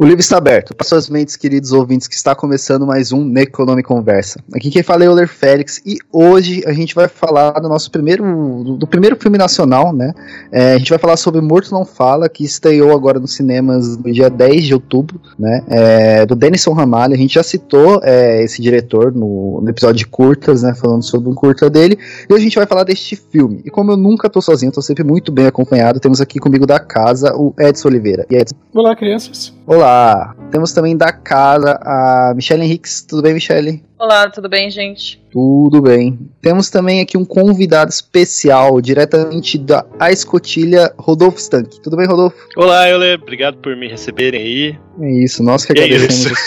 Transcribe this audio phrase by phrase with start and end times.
[0.00, 0.74] O livro está aberto.
[0.74, 4.42] Para suas mentes, queridos ouvintes, que está começando mais um Necronome Conversa.
[4.54, 8.78] Aqui quem fala é Euler Félix e hoje a gente vai falar do nosso primeiro,
[8.78, 10.14] do primeiro filme nacional, né?
[10.50, 14.10] É, a gente vai falar sobre Morto Não Fala, que estreou agora nos cinemas no
[14.10, 15.64] dia 10 de outubro, né?
[15.68, 17.12] É, do Denison Ramalho.
[17.12, 20.72] A gente já citou é, esse diretor no, no, episódio de curtas, né?
[20.74, 21.98] Falando sobre um curta dele.
[22.26, 23.60] E hoje a gente vai falar deste filme.
[23.66, 26.80] E como eu nunca estou sozinho, estou sempre muito bem acompanhado, temos aqui comigo da
[26.80, 28.24] casa o Edson Oliveira.
[28.30, 28.56] E Edson?
[28.72, 29.52] Olá, crianças.
[29.72, 30.34] Olá.
[30.50, 33.02] Temos também da casa a Michelle Henriques.
[33.02, 33.80] Tudo bem, Michelle?
[34.00, 35.22] Olá, tudo bem, gente?
[35.30, 36.18] Tudo bem.
[36.40, 41.82] Temos também aqui um convidado especial, diretamente da A Escotilha, Rodolfo Stank.
[41.82, 42.36] Tudo bem, Rodolfo?
[42.56, 43.20] Olá, Euler.
[43.20, 44.78] Obrigado por me receberem aí.
[45.02, 46.38] É isso, nós que agradecemos.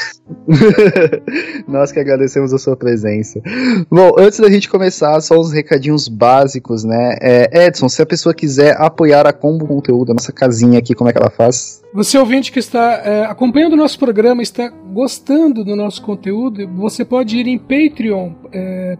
[1.68, 3.40] nós que agradecemos a sua presença.
[3.90, 7.18] Bom, antes da gente começar, só uns recadinhos básicos, né?
[7.22, 11.10] É, Edson, se a pessoa quiser apoiar a Combo Conteúdo, a nossa casinha aqui, como
[11.10, 11.84] é que ela faz?
[11.94, 17.06] Você ouvinte que está é, acompanhando o nosso programa, está gostando do nosso conteúdo, você
[17.06, 18.98] pode ir em patreon.com é,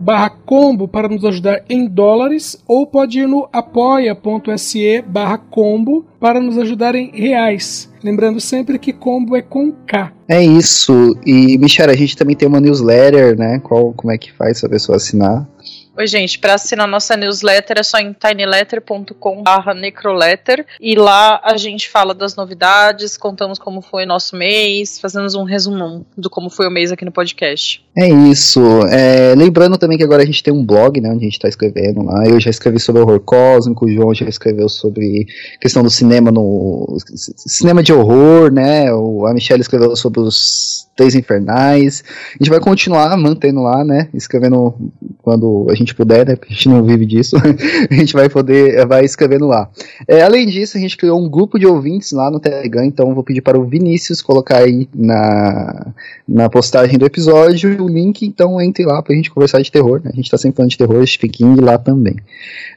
[0.00, 6.40] barra combo para nos ajudar em dólares ou pode ir no apoia.se barra combo para
[6.40, 7.92] nos ajudar em reais.
[8.02, 10.12] Lembrando sempre que combo é com K.
[10.28, 11.16] É isso.
[11.24, 13.60] E, Michelle, a gente também tem uma newsletter, né?
[13.62, 15.48] Qual, como é que faz a pessoa assinar?
[15.96, 22.12] Oi, gente, para assinar nossa newsletter é só em tinyletter.com/necroletter e lá a gente fala
[22.12, 26.90] das novidades, contamos como foi nosso mês, fazemos um resumão do como foi o mês
[26.90, 27.80] aqui no podcast.
[27.96, 28.60] É isso.
[28.88, 31.48] É, lembrando também que agora a gente tem um blog, né, onde a gente está
[31.48, 32.26] escrevendo lá.
[32.26, 35.28] Eu já escrevi sobre horror cósmico, o João já escreveu sobre
[35.60, 36.98] questão do cinema no
[37.46, 38.92] cinema de horror, né?
[38.92, 42.04] O, a Michelle escreveu sobre os Três Infernais.
[42.34, 44.08] A gente vai continuar mantendo lá, né?
[44.14, 44.74] Escrevendo
[45.22, 46.36] quando a gente puder, né?
[46.36, 47.36] Porque a gente não vive disso.
[47.90, 49.68] a gente vai poder, vai escrevendo lá.
[50.06, 53.24] É, além disso, a gente criou um grupo de ouvintes lá no Telegram, então vou
[53.24, 55.92] pedir para o Vinícius colocar aí na,
[56.28, 60.10] na postagem do episódio o link, então entre lá pra gente conversar de terror, né?
[60.12, 62.16] A gente tá sempre falando de terror, fiquem lá também.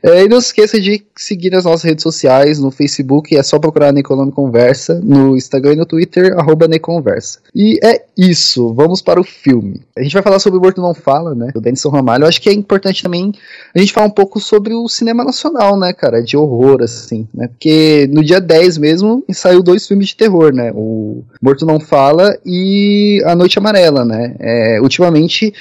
[0.02, 3.60] É, e não se esqueça de seguir as nossas redes sociais, no Facebook é só
[3.60, 7.40] procurar Neconome Conversa, no Instagram e no Twitter, arroba Neconversa.
[7.54, 9.82] E é isso, vamos para o filme.
[9.96, 12.24] A gente vai falar sobre o Morto Não Fala, né, do Denison Ramalho.
[12.24, 13.32] Eu acho que é importante também
[13.76, 17.48] a gente falar um pouco sobre o cinema nacional, né, cara, de horror, assim, né,
[17.48, 22.38] porque no dia 10 mesmo saiu dois filmes de terror, né, o Morto Não Fala
[22.46, 24.36] e A Noite Amarela, né.
[24.40, 25.54] É, ultimamente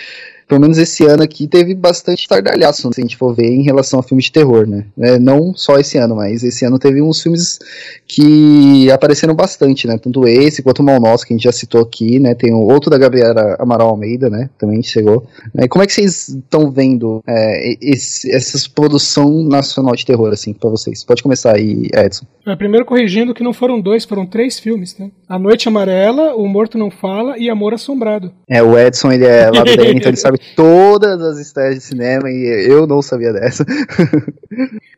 [0.49, 3.99] pelo menos esse ano aqui, teve bastante tardalhaço, se a gente for ver, em relação
[3.99, 4.87] a filmes de terror, né?
[4.99, 7.59] É, não só esse ano, mas esse ano teve uns filmes
[8.07, 9.99] que apareceram bastante, né?
[9.99, 12.35] Tanto esse quanto o Mal Nosso, que a gente já citou aqui, né?
[12.35, 14.49] Tem o outro da Gabriela Amaral Almeida, né?
[14.57, 15.27] Também chegou.
[15.57, 20.53] É, como é que vocês estão vendo é, esse, essa produção nacional de terror, assim,
[20.53, 21.03] pra vocês?
[21.03, 22.25] Pode começar aí, Edson.
[22.47, 25.11] É, primeiro corrigindo que não foram dois, foram três filmes, né?
[25.29, 28.33] A Noite Amarela, O Morto Não Fala e Amor Assombrado.
[28.49, 32.31] É, o Edson, ele é lá do então ele sabe todas as estreias de cinema
[32.31, 33.65] e eu não sabia dessa.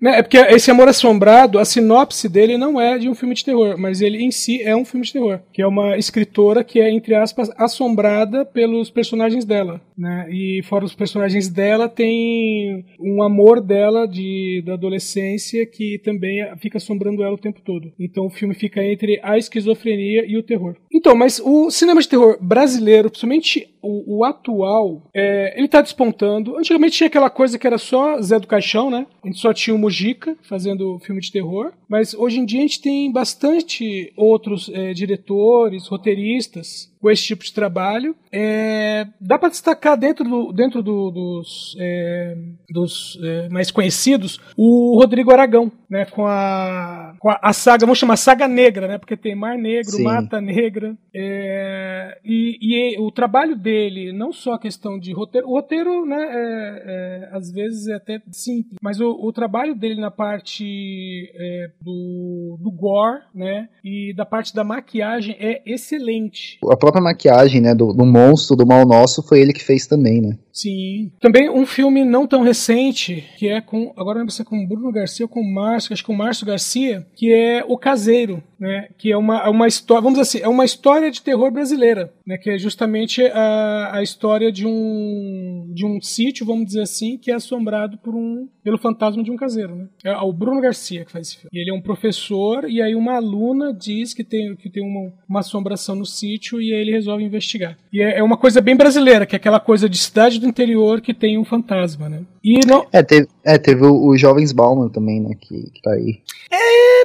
[0.00, 3.44] Né, é porque esse Amor Assombrado, a sinopse dele não é de um filme de
[3.44, 6.80] terror, mas ele em si é um filme de terror, que é uma escritora que
[6.80, 10.28] é, entre aspas, assombrada pelos personagens dela, né?
[10.30, 16.78] E fora os personagens dela, tem um amor dela de, da adolescência que também fica
[16.78, 17.92] assombrando ela o tempo todo.
[17.98, 20.76] Então o filme fica entre a esquizofrenia e o terror.
[20.92, 26.56] Então, mas o cinema de terror brasileiro, principalmente o, o atual, é, ele tá despontando.
[26.56, 29.06] Antigamente tinha aquela coisa que era só Zé do Caixão, né?
[29.22, 31.72] A gente só tinha o Mujica fazendo filme de terror.
[31.88, 37.44] Mas hoje em dia a gente tem bastante outros é, diretores, roteiristas com esse tipo
[37.44, 38.14] de trabalho.
[38.30, 42.36] É, dá para destacar dentro, do, dentro do, dos, é,
[42.68, 47.98] dos é, mais conhecidos o Rodrigo Aragão, né, com a, com a, a, saga, vamos
[47.98, 50.02] chamar Saga Negra, né, porque tem Mar Negro, Sim.
[50.02, 50.96] Mata Negra.
[51.14, 56.16] É, e, e, o trabalho dele, não só a questão de roteiro, o roteiro, né,
[56.20, 61.32] é, é, às vezes é até simples, mas o, o trabalho dele na parte
[61.80, 66.58] do, do gore, né, e da parte da maquiagem é excelente.
[66.70, 70.20] A própria maquiagem, né, do, do monstro, do mal nosso, foi ele que fez também,
[70.20, 70.38] né?
[70.52, 71.10] Sim.
[71.20, 73.92] Também um filme não tão recente, que é com.
[73.96, 76.46] Agora não lembro se é com Bruno Garcia ou com Márcio, acho que com Márcio
[76.46, 78.88] Garcia, que é O Caseiro, né?
[78.98, 82.36] Que é uma, uma história, vamos dizer assim, é uma história de terror brasileira, né?
[82.36, 87.30] Que é justamente a, a história de um, de um sítio, vamos dizer assim, que
[87.30, 89.86] é assombrado por um, pelo fantasma de um caseiro, né?
[90.04, 91.50] É o Bruno Garcia que faz esse filme.
[91.52, 95.12] E ele é um professor, e aí uma aluna diz que tem, que tem uma,
[95.28, 97.76] uma assombração no sítio, e aí ele resolve investigar.
[97.92, 101.00] E é, é uma coisa bem brasileira, que é aquela coisa de cidade do interior
[101.00, 102.22] que tem um fantasma, né?
[102.42, 102.86] E não...
[102.92, 106.20] É, teve, é, teve o, o Jovens Bauman também, né, que, que tá aí.
[106.50, 107.04] É,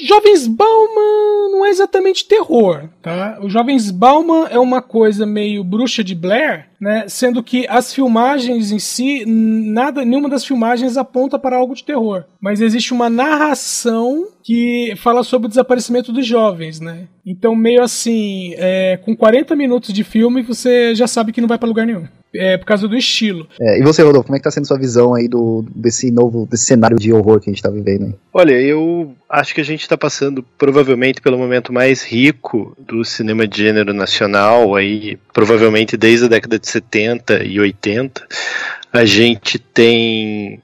[0.00, 3.38] Jovens Bauman não é exatamente terror, tá?
[3.42, 7.04] O Jovens Bauman é uma coisa meio bruxa de Blair, né?
[7.08, 12.24] Sendo que as filmagens em si, nada, nenhuma das filmagens aponta para algo de terror,
[12.40, 17.08] mas existe uma narração que fala sobre o desaparecimento dos jovens, né?
[17.26, 21.58] Então meio assim, é, com 40 minutos de filme você já sabe que não vai
[21.58, 22.06] para lugar nenhum.
[22.34, 23.48] É por causa do estilo.
[23.60, 26.46] É, e você, Rodolfo, como é que tá sendo sua visão aí do, desse novo
[26.50, 28.14] desse cenário de horror que a gente tá vivendo aí?
[28.32, 33.46] Olha, eu acho que a gente está passando provavelmente pelo momento mais rico do cinema
[33.46, 38.26] de gênero nacional, aí provavelmente desde a década de 70 e 80.
[38.92, 40.60] A gente tem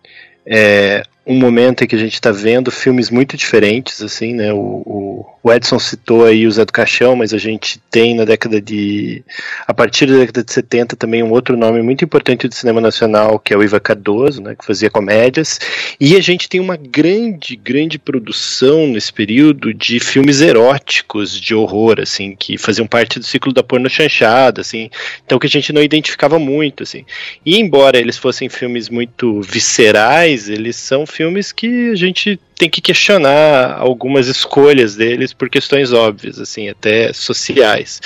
[0.46, 4.52] é, um momento em que a gente está vendo filmes muito diferentes, assim, né?
[4.52, 8.60] O, o, Edson citou aí o Zé do Caixão, mas a gente tem na década
[8.60, 9.24] de.
[9.66, 13.38] A partir da década de 70 também um outro nome muito importante do cinema nacional,
[13.38, 14.54] que é o Iva Cardoso, né?
[14.54, 15.58] Que fazia comédias.
[15.98, 22.00] E a gente tem uma grande, grande produção nesse período de filmes eróticos, de horror,
[22.00, 24.90] assim, que faziam parte do ciclo da porno chanchada, assim.
[25.24, 27.04] Então que a gente não identificava muito, assim.
[27.46, 32.80] E embora eles fossem filmes muito viscerais, eles são filmes que a gente tem que
[32.80, 38.00] questionar algumas escolhas deles por questões óbvias, assim, até sociais.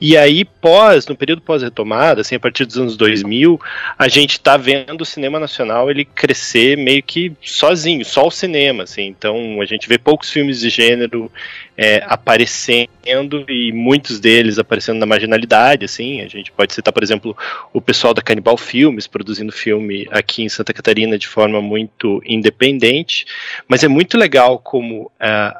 [0.00, 3.60] E aí, pós, no período pós-retomada, assim, a partir dos anos 2000,
[3.98, 8.84] a gente está vendo o cinema nacional ele crescer meio que sozinho, só o cinema,
[8.84, 9.06] assim.
[9.06, 11.30] Então, a gente vê poucos filmes de gênero
[11.76, 16.20] é, aparecendo e muitos deles aparecendo na marginalidade, assim.
[16.20, 17.34] A gente pode citar, por exemplo,
[17.72, 23.24] o pessoal da Canibal Filmes produzindo filme aqui em Santa Catarina de forma muito independente,
[23.66, 25.10] mas é muito legal como uh,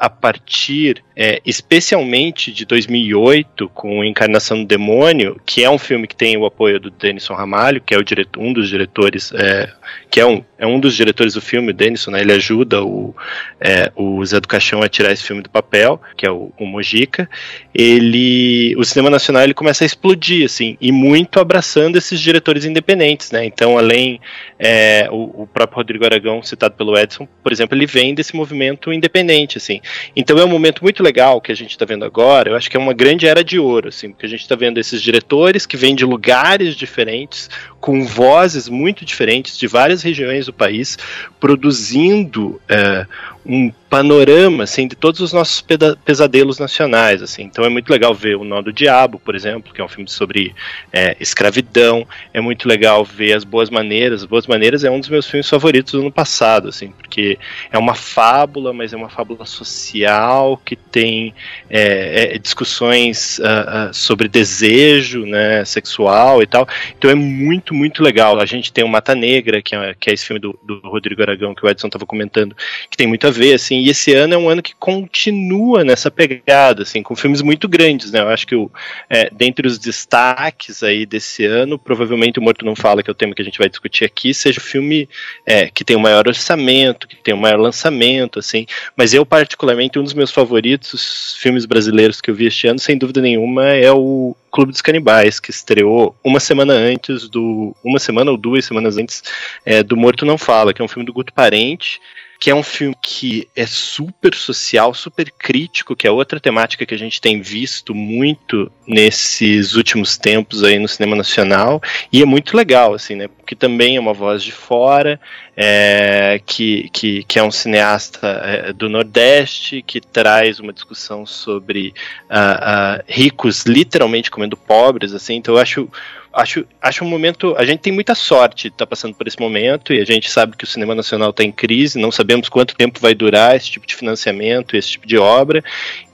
[0.00, 6.17] a partir, é, especialmente de 2008, com Encarnação do Demônio, que é um filme que
[6.17, 9.71] tem o apoio do Denison Ramalho, que é o diretor, um dos diretores, é,
[10.11, 13.15] que é um, é um dos diretores do filme, o Denison, né, ele ajuda o,
[13.61, 16.67] é, o Zé do Caixão a tirar esse filme do papel, que é o, o
[16.67, 17.29] Mojica,
[17.75, 23.31] ele, o cinema nacional ele começa a explodir, assim, e muito abraçando esses diretores independentes,
[23.31, 24.21] né, então além,
[24.59, 28.93] é, o, o próprio Rodrigo Aragão, citado pelo Edson, por exemplo, ele vem desse movimento
[28.93, 29.81] independente, assim.
[30.14, 32.50] Então é um momento muito legal que a gente está vendo agora.
[32.50, 34.78] Eu acho que é uma grande era de ouro, assim, porque a gente está vendo
[34.78, 37.49] esses diretores que vêm de lugares diferentes,
[37.81, 40.99] com vozes muito diferentes de várias regiões do país,
[41.41, 43.06] produzindo é,
[43.44, 45.65] um panorama assim de todos os nossos
[46.05, 47.43] pesadelos nacionais assim.
[47.43, 50.09] Então é muito legal ver o Nó do Diabo por exemplo que é um filme
[50.09, 50.55] sobre
[50.93, 52.06] é, escravidão.
[52.32, 54.23] É muito legal ver as Boas Maneiras.
[54.23, 57.38] As Boas Maneiras é um dos meus filmes favoritos do ano passado assim porque
[57.73, 61.35] é uma fábula mas é uma fábula social que tem
[61.69, 66.69] é, é, discussões uh, uh, sobre desejo né sexual e tal.
[66.97, 68.40] Então é muito muito legal.
[68.40, 71.23] A gente tem o Mata Negra que é, que é esse filme do, do Rodrigo
[71.23, 72.56] Aragão que o Edson estava comentando
[72.90, 76.11] que tem muito a ver, assim, e esse ano é um ano que continua nessa
[76.11, 78.71] pegada, assim, com filmes muito grandes, né, eu acho que o,
[79.09, 83.14] é, dentre os destaques aí desse ano, provavelmente o Morto Não Fala, que é o
[83.14, 85.09] tema que a gente vai discutir aqui, seja o filme
[85.47, 88.66] é, que tem o maior orçamento, que tem o maior lançamento, assim,
[88.97, 92.97] mas eu particularmente, um dos meus favoritos filmes brasileiros que eu vi este ano, sem
[92.97, 97.75] dúvida nenhuma, é o Clube dos Canibais, que estreou uma semana antes do.
[97.85, 99.23] Uma semana ou duas semanas antes
[99.64, 102.00] é, do Morto Não Fala, que é um filme do Guto Parente,
[102.40, 106.94] que é um filme que é super social, super crítico, que é outra temática que
[106.94, 112.56] a gente tem visto muito nesses últimos tempos aí no cinema nacional, e é muito
[112.56, 115.20] legal, assim, né, porque também é uma voz de fora,
[115.54, 121.92] é, que, que, que é um cineasta é, do Nordeste, que traz uma discussão sobre
[122.30, 125.90] uh, uh, ricos literalmente comendo pobres, assim, então eu acho
[126.32, 127.54] acho, acho um momento.
[127.58, 130.30] A gente tem muita sorte de estar tá passando por esse momento e a gente
[130.30, 133.70] sabe que o cinema nacional está em crise, não sabemos quanto tempo vai durar esse
[133.70, 135.62] tipo de financiamento, esse tipo de obra.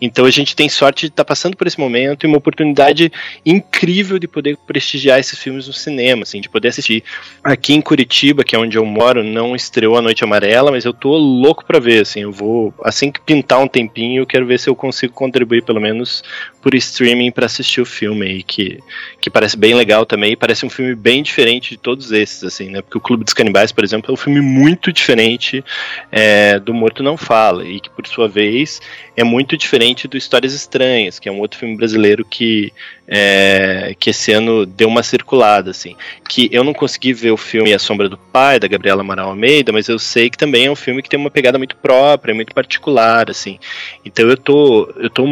[0.00, 3.12] Então a gente tem sorte de estar tá passando por esse momento e uma oportunidade
[3.44, 7.02] incrível de poder prestigiar esses filmes no cinema, assim, de poder assistir.
[7.42, 10.92] Aqui em Curitiba, que é onde eu moro, não estreou A Noite Amarela, mas eu
[10.92, 14.58] tô louco para ver, assim, eu vou assim que pintar um tempinho, eu quero ver
[14.58, 16.23] se eu consigo contribuir pelo menos
[16.66, 18.80] por streaming para assistir o filme aí, que,
[19.20, 22.70] que parece bem legal também, e parece um filme bem diferente de todos esses, assim,
[22.70, 22.82] né?
[22.82, 25.64] Porque o Clube dos Canibais, por exemplo, é um filme muito diferente
[26.11, 28.80] é, do Morto Não Fala, e que, por sua vez,
[29.16, 32.73] é muito diferente do Histórias Estranhas, que é um outro filme brasileiro que,
[33.09, 35.95] é, que esse ano deu uma circulada, assim.
[36.29, 39.73] Que eu não consegui ver o filme A Sombra do Pai, da Gabriela Amaral Almeida,
[39.73, 42.55] mas eu sei que também é um filme que tem uma pegada muito própria, muito
[42.55, 43.59] particular, assim.
[44.05, 45.25] Então eu tô, eu tô,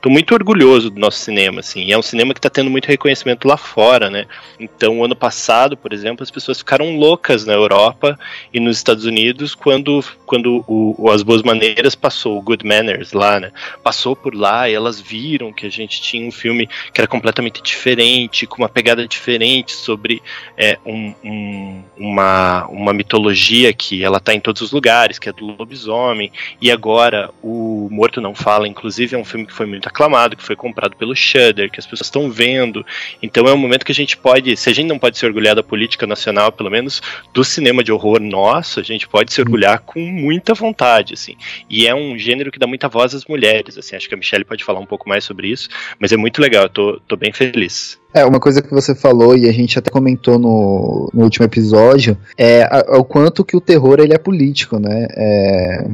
[0.00, 1.84] tô muito orgulhoso do nosso cinema, assim.
[1.84, 4.26] E é um cinema que está tendo muito reconhecimento lá fora, né?
[4.60, 8.18] Então, ano passado, por exemplo, as pessoas ficaram loucas na Europa
[8.52, 13.40] e nos Estados Unidos quando, quando o As Boas Maneiras passou, o Good Manners lá,
[13.40, 13.52] né?
[13.82, 17.62] Passou por lá e elas viram que a gente tinha um filme que era completamente
[17.62, 20.20] diferente, com uma pegada diferente sobre
[20.58, 25.32] é, um, um, uma, uma mitologia que ela está em todos os lugares, que é
[25.32, 26.32] do lobisomem.
[26.60, 30.42] E agora o Morto Não Fala, inclusive, é um filme que foi muito aclamado, que
[30.42, 32.84] foi comprado pelo Shudder, que as pessoas estão vendo.
[33.22, 35.54] Então é um momento que a gente pode, se a gente não pode se orgulhar
[35.54, 37.00] da política nacional, pelo menos
[37.32, 41.36] do cinema de horror nosso, a gente pode se orgulhar com muita vontade, assim.
[41.70, 43.94] E é um gênero que dá muita voz às mulheres, assim.
[43.94, 45.68] Acho que a Michelle pode falar um pouco mais sobre isso,
[46.00, 47.98] mas é muito legal, eu tô, tô bem feliz.
[48.14, 52.16] É, uma coisa que você falou e a gente até comentou no, no último episódio
[52.38, 55.06] é a, o quanto que o terror ele é político, né?
[55.10, 55.86] É,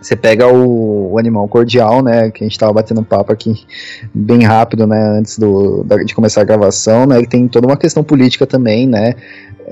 [0.00, 2.30] você pega o, o, animal cordial, né?
[2.30, 3.64] Que a gente tava batendo papo aqui
[4.12, 5.18] bem rápido, né?
[5.18, 7.18] Antes do, da, de começar a gravação, né?
[7.18, 9.14] Ele tem toda uma questão política também, né?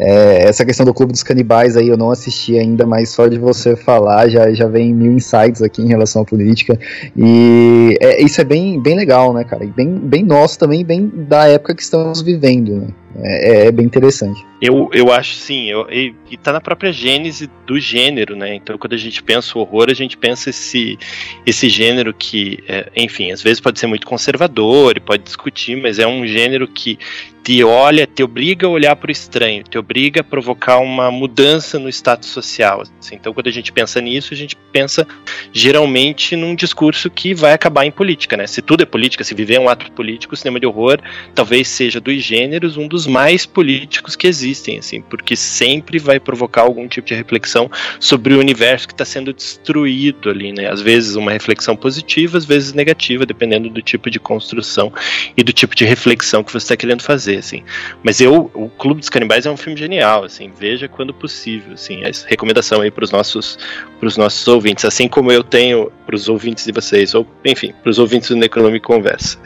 [0.01, 3.37] É, essa questão do Clube dos Canibais aí eu não assisti ainda, mas só de
[3.37, 6.79] você falar já, já vem mil insights aqui em relação à política.
[7.17, 9.65] E é, isso é bem, bem legal, né, cara?
[9.65, 12.87] E bem, bem nosso também, bem da época que estamos vivendo, né?
[13.21, 14.47] É, é, bem interessante.
[14.61, 18.55] Eu, eu acho sim, eu, e, e tá na própria gênese do gênero, né?
[18.55, 20.99] Então quando a gente pensa o horror, a gente pensa esse,
[21.47, 25.99] esse gênero que, é, enfim, às vezes pode ser muito conservador e pode discutir, mas
[25.99, 26.99] é um gênero que
[27.43, 31.79] te olha, te obriga a olhar para o estranho, te obriga a provocar uma mudança
[31.79, 32.83] no status social.
[33.01, 33.15] Assim.
[33.15, 35.07] Então quando a gente pensa nisso, a gente pensa
[35.53, 38.47] geralmente num discurso que vai acabar em política, né?
[38.47, 40.99] Se tudo é política, se viver é um ato político, o cinema de horror
[41.35, 46.63] talvez seja dos gêneros um dos mais políticos que existem, assim, porque sempre vai provocar
[46.63, 50.71] algum tipo de reflexão sobre o universo que está sendo destruído ali, né?
[50.71, 54.93] Às vezes uma reflexão positiva, às vezes negativa, dependendo do tipo de construção
[55.37, 57.63] e do tipo de reflexão que você está querendo fazer, assim.
[58.03, 62.03] Mas eu, o Clube dos Canibais é um filme genial, assim, veja quando possível, assim,
[62.05, 63.59] é recomendação aí para os nossos,
[64.01, 67.91] os nossos ouvintes, assim como eu tenho para os ouvintes de vocês, ou enfim, para
[67.91, 69.39] os ouvintes do Necronome Conversa.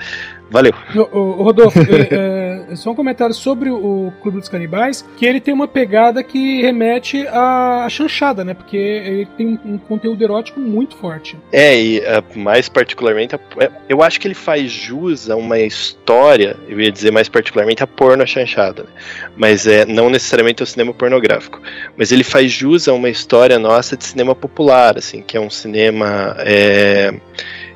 [0.53, 0.75] Valeu.
[0.95, 5.53] O, Rodolfo, é, é, só um comentário sobre o Clube dos Canibais, que ele tem
[5.53, 8.55] uma pegada que remete à chanchada, né?
[8.55, 11.37] Porque ele tem um conteúdo erótico muito forte.
[11.53, 16.57] É, e uh, mais particularmente, é, eu acho que ele faz jus a uma história,
[16.69, 18.89] eu ia dizer mais particularmente a porno chanchada, né?
[19.37, 21.61] mas é não necessariamente ao cinema pornográfico,
[21.97, 25.51] mas ele faz jus a uma história nossa de cinema popular, assim, que é um
[25.51, 27.15] cinema é,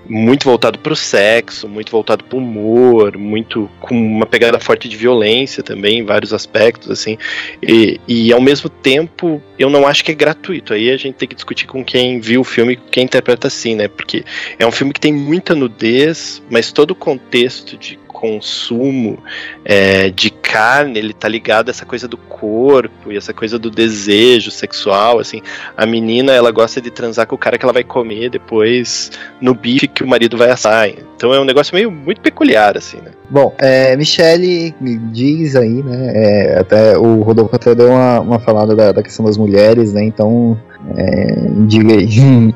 [0.09, 4.89] muito voltado para o sexo, muito voltado para o humor, muito com uma pegada forte
[4.89, 7.19] de violência também, em vários aspectos, assim.
[7.63, 10.73] E, e ao mesmo tempo, eu não acho que é gratuito.
[10.73, 13.89] Aí a gente tem que discutir com quem viu o filme, quem interpreta assim, né?
[13.89, 14.25] Porque
[14.59, 19.19] é um filme que tem muita nudez, mas todo o contexto de consumo
[19.63, 23.71] é, de carne, ele tá ligado a essa coisa do corpo e essa coisa do
[23.71, 25.43] desejo sexual, assim.
[25.77, 29.55] A menina, ela gosta de transar com o cara que ela vai comer depois no
[29.55, 30.89] bife que o marido vai assar.
[30.89, 33.11] Então é um negócio meio muito peculiar, assim, né?
[33.29, 34.75] Bom, é, Michele
[35.13, 36.13] diz aí, né?
[36.15, 40.03] É, até o Rodolfo até deu uma, uma falada da, da questão das mulheres, né?
[40.03, 40.59] Então,
[40.97, 41.35] é,
[41.67, 42.55] diga aí.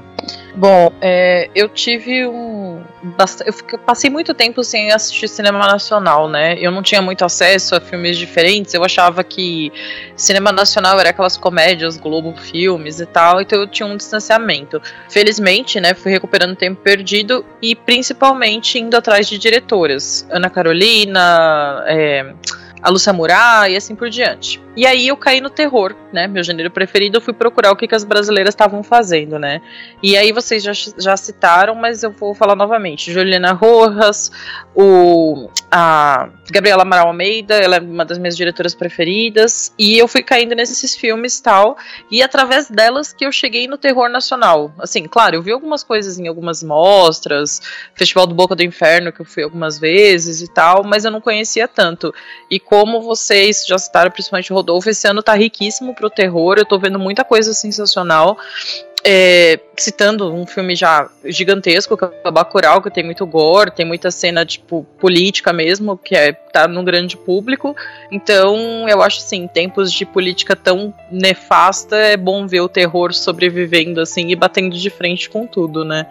[0.61, 2.60] Bom, é, eu tive um.
[3.47, 6.59] Eu passei muito tempo sem assistir cinema nacional, né?
[6.59, 8.75] Eu não tinha muito acesso a filmes diferentes.
[8.75, 9.73] Eu achava que
[10.14, 14.83] cinema nacional era aquelas comédias, Globo Filmes e tal, então eu tinha um distanciamento.
[15.09, 20.26] Felizmente, né, fui recuperando tempo perdido e principalmente indo atrás de diretoras.
[20.30, 22.35] Ana Carolina, é,
[22.82, 24.60] a Lúcia Murat e assim por diante.
[24.76, 26.26] E aí eu caí no terror, né?
[26.26, 29.60] Meu gênero preferido, eu fui procurar o que, que as brasileiras estavam fazendo, né?
[30.02, 33.12] E aí vocês já, já citaram, mas eu vou falar novamente.
[33.12, 34.30] Juliana Rojas,
[34.75, 39.73] o, a Gabriela Amaral Almeida, ela é uma das minhas diretoras preferidas.
[39.78, 41.76] E eu fui caindo nesses filmes tal.
[42.11, 44.73] E através delas que eu cheguei no terror nacional.
[44.78, 47.61] Assim, claro, eu vi algumas coisas em algumas mostras,
[47.95, 51.21] Festival do Boca do Inferno, que eu fui algumas vezes e tal, mas eu não
[51.21, 52.14] conhecia tanto.
[52.50, 56.64] E como vocês já citaram, principalmente o Rodolfo, esse ano tá riquíssimo pro terror, eu
[56.64, 58.38] tô vendo muita coisa sensacional.
[59.02, 63.87] É, citando um filme já gigantesco, que é o Bacurau, que tem muito gore, tem
[63.87, 67.75] muita cena, tipo, política mesmo, que é, tá no grande público.
[68.12, 73.14] Então, eu acho, assim, em tempos de política tão nefasta, é bom ver o terror
[73.14, 76.07] sobrevivendo, assim, e batendo de frente com tudo, né?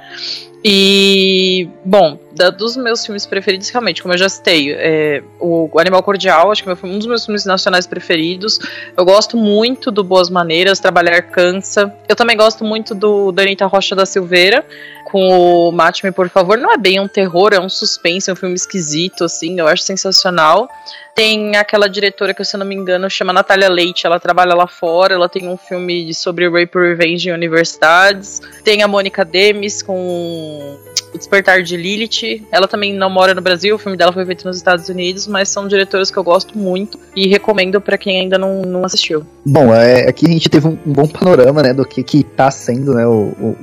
[0.63, 6.03] E, bom, da, dos meus filmes preferidos, realmente, como eu já citei, é, o, Animal
[6.03, 8.59] Cordial, acho que é um dos meus filmes nacionais preferidos.
[8.95, 11.93] Eu gosto muito do Boas Maneiras, Trabalhar Cansa.
[12.09, 14.65] Eu também gosto muito do, Anitta Rocha da Silveira,
[15.05, 16.57] com o Mate-me, por favor.
[16.57, 19.83] Não é bem um terror, é um suspense, é um filme esquisito, assim, eu acho
[19.83, 20.67] sensacional.
[21.15, 24.67] Tem aquela diretora que, se eu não me engano, chama Natália Leite, ela trabalha lá
[24.67, 28.41] fora, ela tem um filme sobre rape revenge em universidades.
[28.63, 30.77] Tem a Mônica Demis com
[31.13, 32.47] o Despertar de Lilith.
[32.51, 35.49] Ela também não mora no Brasil, o filme dela foi feito nos Estados Unidos, mas
[35.49, 39.25] são diretoras que eu gosto muito e recomendo para quem ainda não, não assistiu.
[39.45, 42.49] Bom, é, aqui a gente teve um, um bom panorama, né, do que que tá
[42.51, 43.57] sendo, né, o, o,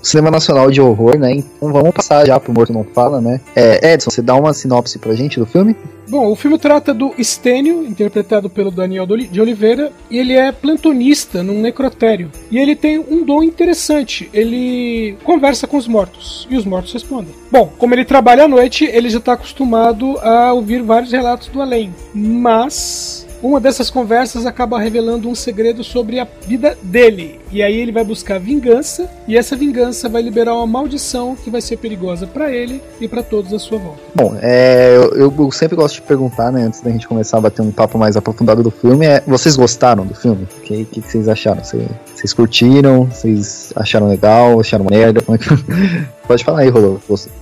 [0.00, 1.32] o cinema nacional de horror, né?
[1.32, 3.40] Então vamos passar já pro Morto Não Fala, né?
[3.54, 5.76] É, Edson, você dá uma sinopse pra gente do filme?
[6.08, 11.42] Bom, o filme trata do Estênio, interpretado pelo Daniel de Oliveira, e ele é plantonista
[11.42, 12.30] num necrotério.
[12.50, 17.34] E ele tem um dom interessante, ele conversa com os mortos, e os mortos respondem.
[17.50, 21.62] Bom, como ele trabalha à noite, ele já está acostumado a ouvir vários relatos do
[21.62, 27.38] além, mas uma dessas conversas acaba revelando um segredo sobre a vida dele.
[27.52, 31.60] E aí ele vai buscar vingança, e essa vingança vai liberar uma maldição que vai
[31.60, 34.00] ser perigosa para ele e para todos à sua volta.
[34.14, 37.60] Bom, é, eu, eu, sempre gosto de perguntar, né, antes da gente começar a bater
[37.60, 40.44] um papo mais aprofundado do filme, é, vocês gostaram do filme?
[40.44, 41.62] O que, que, que, vocês acharam?
[41.62, 43.04] Vocês, vocês curtiram?
[43.04, 44.58] Vocês acharam legal?
[44.58, 45.20] Acharam merda?
[45.20, 46.98] É Pode falar aí, Rolô.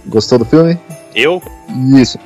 [0.07, 0.77] Gostou do filme?
[1.15, 1.41] Eu?
[1.97, 2.19] Isso.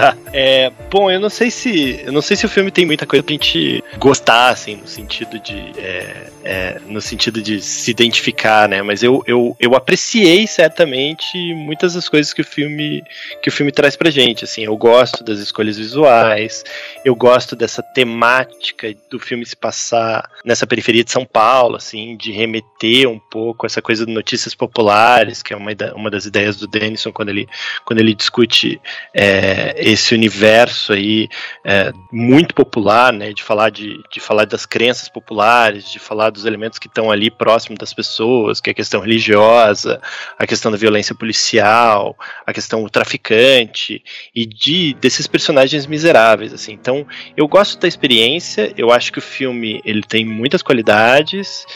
[0.00, 0.16] Tá.
[0.32, 2.00] É, bom, eu não sei se.
[2.04, 5.38] Eu não sei se o filme tem muita coisa pra gente gostar, assim, no sentido
[5.38, 5.72] de.
[5.78, 8.82] É, é, no sentido de se identificar, né?
[8.82, 13.02] Mas eu, eu, eu apreciei certamente muitas das coisas que o filme
[13.42, 14.44] que o filme traz pra gente.
[14.44, 16.64] Assim, eu gosto das escolhas visuais,
[17.04, 22.32] eu gosto dessa temática do filme se passar nessa periferia de São Paulo, assim, de
[22.32, 26.66] remeter um pouco essa coisa de notícias populares, que é uma, uma das ideias do
[26.66, 27.48] Denison quando ele,
[27.84, 28.80] quando ele discute
[29.14, 31.28] é, esse universo aí
[31.64, 36.44] é, muito popular, né, de falar de, de falar das crenças populares, de falar dos
[36.44, 40.00] elementos que estão ali próximo das pessoas, que é a questão religiosa,
[40.38, 44.02] a questão da violência policial, a questão do traficante
[44.34, 46.72] e de desses personagens miseráveis, assim.
[46.72, 51.66] Então, eu gosto da experiência, eu acho que o filme ele tem muitas qualidades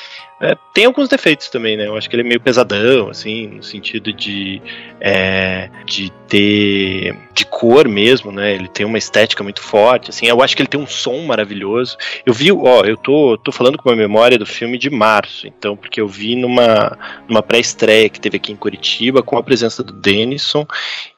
[0.40, 1.87] é, tem alguns defeitos também, né?
[1.87, 4.61] Eu acho que ele é meio pesadão, assim, no sentido de,
[5.01, 7.16] é, de ter.
[7.33, 8.55] de cor mesmo, né?
[8.55, 10.27] Ele tem uma estética muito forte, assim.
[10.27, 11.97] Eu acho que ele tem um som maravilhoso.
[12.27, 15.77] Eu vi, ó, eu tô, tô falando com uma memória do filme de março, então,
[15.77, 19.92] porque eu vi numa, numa pré-estreia que teve aqui em Curitiba, com a presença do
[19.92, 20.66] Denison,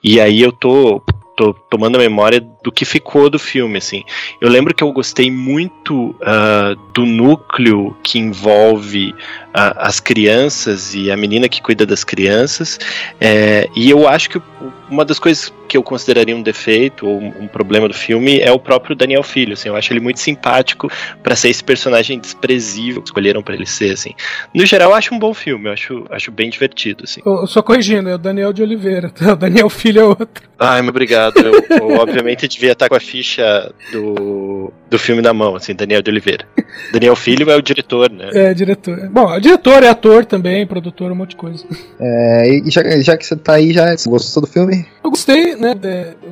[0.04, 1.02] e aí eu tô
[1.36, 4.02] tô tomando a memória do que ficou do filme, assim.
[4.40, 11.08] Eu lembro que eu gostei muito uh, do núcleo que envolve uh, as crianças e
[11.08, 12.80] a menina que cuida das crianças,
[13.20, 14.42] é, e eu acho que
[14.90, 18.58] uma das coisas que eu consideraria um defeito ou um problema do filme é o
[18.58, 20.90] próprio Daniel Filho, assim, eu acho ele muito simpático
[21.22, 24.12] para ser esse personagem desprezível que escolheram para ele ser, assim.
[24.54, 27.20] No geral, eu acho um bom filme, eu acho, acho bem divertido, assim.
[27.24, 29.32] Eu, só corrigindo, é o Daniel de Oliveira, tá?
[29.32, 30.48] O Daniel Filho é outro.
[30.58, 31.36] Ai, muito obrigado.
[31.38, 36.02] Eu, eu obviamente devia estar com a ficha do, do filme na mão, assim, Daniel
[36.02, 36.46] de Oliveira.
[36.92, 38.30] Daniel Filho é o diretor, né?
[38.32, 39.08] É, diretor.
[39.10, 41.64] Bom, o diretor é ator também, produtor, um monte de coisa.
[42.00, 44.86] É, e já, já que você tá aí, já gostou do filme?
[45.04, 45.74] Eu gostei, né?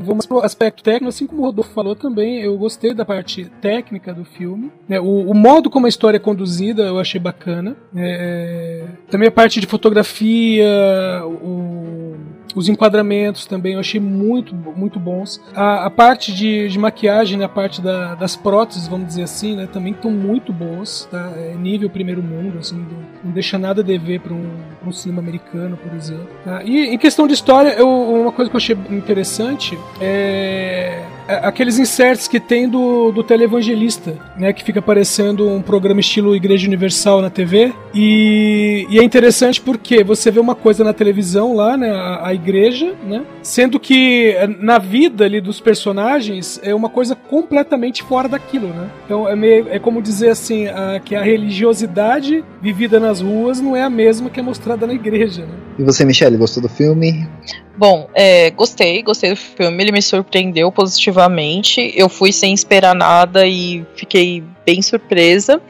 [0.00, 3.50] Vou mais pro aspecto técnico, assim como o Rodolfo falou também, eu gostei da parte
[3.60, 4.72] técnica do filme.
[4.88, 7.76] Né, o, o, modo como a história é conduzida eu achei bacana.
[7.94, 10.66] É, também a parte de fotografia,
[11.24, 12.16] o
[12.54, 15.40] os enquadramentos também eu achei muito, muito bons.
[15.54, 19.56] A, a parte de, de maquiagem, né, a parte da, das próteses, vamos dizer assim,
[19.56, 21.08] né, também estão muito boas.
[21.10, 21.32] Tá?
[21.36, 22.76] É nível primeiro mundo, assim,
[23.22, 24.50] não, deixa nada a dever para um,
[24.86, 26.28] um, cinema americano, por exemplo.
[26.44, 26.62] Tá?
[26.64, 31.78] E em questão de história, eu, uma coisa que eu achei interessante é é, aqueles
[31.78, 34.52] inserts que tem do, do televangelista, né?
[34.52, 37.72] Que fica aparecendo um programa estilo Igreja Universal na TV.
[37.94, 41.90] E, e é interessante porque você vê uma coisa na televisão lá, né?
[41.90, 43.24] A, a igreja, né?
[43.42, 48.90] Sendo que é, na vida ali dos personagens é uma coisa completamente fora daquilo, né?
[49.04, 53.74] Então é, meio, é como dizer assim, a, que a religiosidade vivida nas ruas não
[53.74, 55.54] é a mesma que é mostrada na igreja, né?
[55.78, 57.26] E você, Michelle, gostou do filme?
[57.76, 61.92] Bom, é, gostei, gostei do filme, ele me surpreendeu positivamente.
[61.96, 65.60] Eu fui sem esperar nada e fiquei bem surpresa.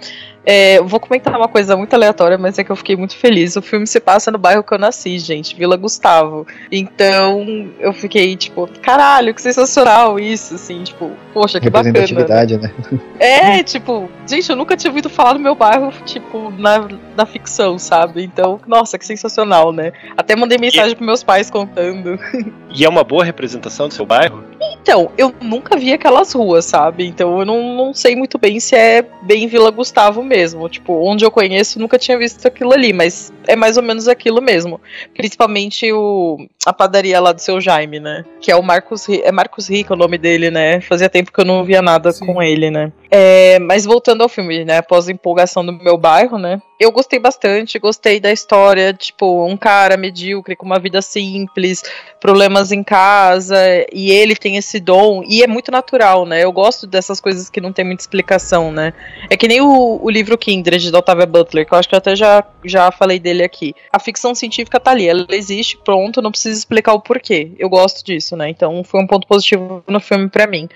[0.46, 3.56] É, eu vou comentar uma coisa muito aleatória, mas é que eu fiquei muito feliz.
[3.56, 6.46] O filme se passa no bairro que eu nasci, gente, Vila Gustavo.
[6.70, 11.98] Então eu fiquei tipo, caralho, que sensacional isso, assim, tipo, poxa, que bacana.
[11.98, 12.70] Representatividade, né?
[13.18, 17.78] É, tipo, gente, eu nunca tinha ouvido falar do meu bairro, tipo, na, na ficção,
[17.78, 18.22] sabe?
[18.24, 19.92] Então, nossa, que sensacional, né?
[20.16, 20.94] Até mandei mensagem e...
[20.94, 22.18] pros meus pais contando.
[22.76, 24.44] E é uma boa representação do seu bairro?
[24.82, 27.06] Então, eu nunca vi aquelas ruas, sabe?
[27.06, 30.33] Então eu não, não sei muito bem se é bem Vila Gustavo mesmo.
[30.68, 34.42] Tipo, onde eu conheço, nunca tinha visto aquilo ali, mas é mais ou menos aquilo
[34.42, 34.80] mesmo.
[35.14, 38.24] Principalmente o, a padaria lá do seu Jaime, né?
[38.40, 40.80] Que é o Marcos É Marcos Rico o nome dele, né?
[40.80, 42.26] Fazia tempo que eu não via nada Sim.
[42.26, 42.92] com ele, né?
[43.10, 44.78] É, mas voltando ao filme, né?
[44.78, 46.60] Após a empolgação do meu bairro, né?
[46.80, 51.82] Eu gostei bastante, gostei da história, tipo, um cara medíocre com uma vida simples,
[52.20, 53.56] problemas em casa,
[53.92, 56.42] e ele tem esse dom, e é muito natural, né?
[56.42, 58.92] Eu gosto dessas coisas que não tem muita explicação, né?
[59.30, 61.98] É que nem o, o livro Kindred, da Octavia Butler, que eu acho que eu
[61.98, 63.74] até já, já falei dele aqui.
[63.92, 67.52] A ficção científica tá ali, ela existe, pronto, não precisa explicar o porquê.
[67.58, 68.48] Eu gosto disso, né?
[68.48, 70.68] Então foi um ponto positivo no filme para mim.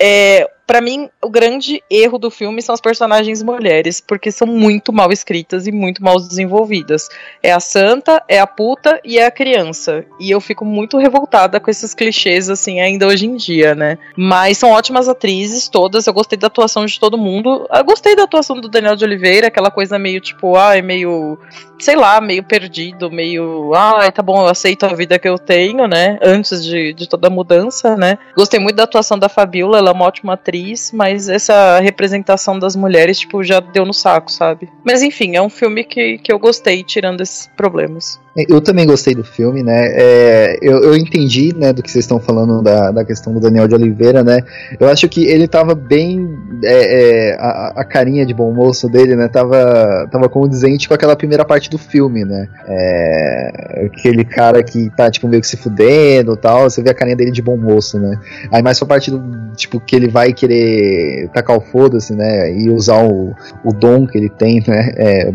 [0.00, 4.92] É, para mim, o grande erro do filme são as personagens mulheres, porque são muito
[4.92, 7.08] mal escritas e muito mal desenvolvidas.
[7.42, 10.04] É a santa, é a puta e é a criança.
[10.18, 13.98] E eu fico muito revoltada com esses clichês, assim, ainda hoje em dia, né?
[14.16, 16.06] Mas são ótimas atrizes, todas.
[16.06, 17.68] Eu gostei da atuação de todo mundo.
[17.70, 21.38] Eu gostei da atuação do Daniel de Oliveira, aquela coisa meio tipo, ah, é meio,
[21.78, 25.86] sei lá, meio perdido, meio, ah, tá bom, eu aceito a vida que eu tenho,
[25.86, 26.18] né?
[26.22, 28.16] Antes de, de toda a mudança, né?
[28.34, 32.58] Gostei muito da atuação da Fabiola, ela é uma ótima atriz atriz, mas essa representação
[32.58, 34.68] das mulheres, tipo, já deu no saco, sabe?
[34.84, 38.20] Mas enfim, é um filme que, que eu gostei, tirando esses problemas.
[38.48, 39.90] Eu também gostei do filme, né?
[39.92, 43.68] É, eu, eu, entendi, né, do que vocês estão falando da, da questão do Daniel
[43.68, 44.40] de Oliveira, né?
[44.80, 46.36] Eu acho que ele tava bem.
[46.64, 49.28] É, é, a, a, carinha de bom moço dele, né?
[49.28, 52.48] Tava, tava condizente com aquela primeira parte do filme, né?
[52.66, 56.68] É, aquele cara que tá, tipo, meio que se fudendo e tal.
[56.68, 58.18] Você vê a carinha dele de bom moço, né?
[58.50, 59.54] Aí mais pra parte do.
[59.54, 62.52] Tipo, que ele vai querer tacar o foda-se, né?
[62.52, 64.92] E usar o, o dom que ele tem, né?
[64.96, 65.32] É,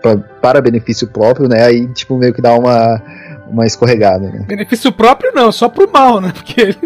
[0.00, 1.64] pra, para benefício próprio, né?
[1.64, 3.00] Aí, tipo, meio que dá uma,
[3.46, 4.28] uma escorregada.
[4.28, 4.44] Né?
[4.46, 6.32] Benefício próprio não, só pro mal, né?
[6.34, 6.62] Porque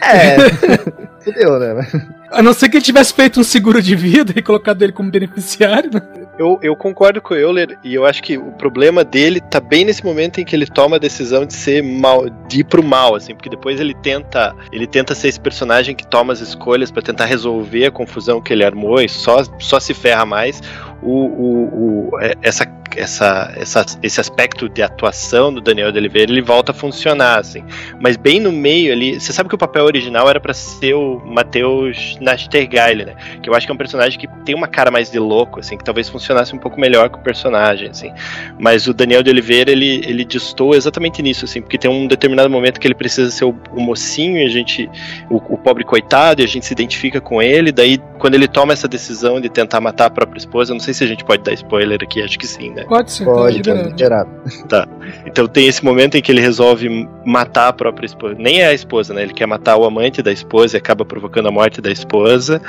[0.00, 0.36] é.
[1.22, 1.86] Fudeu, né?
[2.30, 5.10] A não ser que ele tivesse feito um seguro de vida e colocado ele como
[5.10, 6.02] beneficiário, né?
[6.42, 9.84] Eu, eu concordo com o Euler e eu acho que o problema dele tá bem
[9.84, 13.14] nesse momento em que ele toma a decisão de ser mal, de ir pro mal,
[13.14, 17.00] assim, porque depois ele tenta, ele tenta ser esse personagem que toma as escolhas para
[17.00, 20.60] tentar resolver a confusão que ele armou e só, só se ferra mais.
[21.00, 26.30] O, o, o é, essa essa, essa, esse aspecto de atuação do Daniel de Oliveira
[26.30, 27.64] ele volta a funcionar, assim.
[28.00, 31.20] Mas bem no meio ali, você sabe que o papel original era para ser o
[31.24, 33.14] Matheus Nastergaile, né?
[33.42, 35.76] Que eu acho que é um personagem que tem uma cara mais de louco, assim,
[35.76, 38.12] que talvez funcionasse um pouco melhor com o personagem, assim.
[38.58, 42.48] Mas o Daniel de Oliveira, ele, ele distou exatamente nisso, assim, porque tem um determinado
[42.50, 44.90] momento que ele precisa ser o, o mocinho e a gente,
[45.30, 48.72] o, o pobre coitado, e a gente se identifica com ele, daí quando ele toma
[48.72, 51.52] essa decisão de tentar matar a própria esposa, não sei se a gente pode dar
[51.52, 52.81] spoiler aqui, acho que sim, né?
[52.84, 54.30] Pode sim, pode, tá liberado.
[54.68, 54.86] Tá.
[55.26, 56.88] Então tem esse momento em que ele resolve
[57.24, 58.34] matar a própria esposa.
[58.38, 59.22] Nem é a esposa, né?
[59.22, 62.60] Ele quer matar o amante da esposa e acaba provocando a morte da esposa.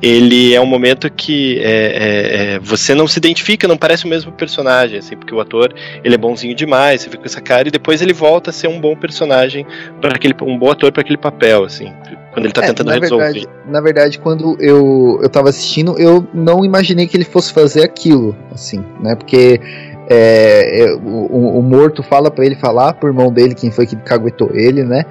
[0.00, 4.08] Ele é um momento que é, é, é, você não se identifica, não parece o
[4.08, 7.68] mesmo personagem, assim, porque o ator ele é bonzinho demais, você fica com essa cara,
[7.68, 9.66] e depois ele volta a ser um bom personagem
[10.00, 11.92] para aquele um bom ator para aquele papel, assim,
[12.32, 13.32] quando ele tá é, tentando na resolver.
[13.32, 17.82] Verdade, na verdade, quando eu, eu tava assistindo, eu não imaginei que ele fosse fazer
[17.82, 19.14] aquilo, assim, né?
[19.14, 19.60] Porque
[20.08, 23.96] é, é, o, o, morto fala para ele falar pro irmão dele, quem foi que
[23.96, 25.04] caguetou ele, né?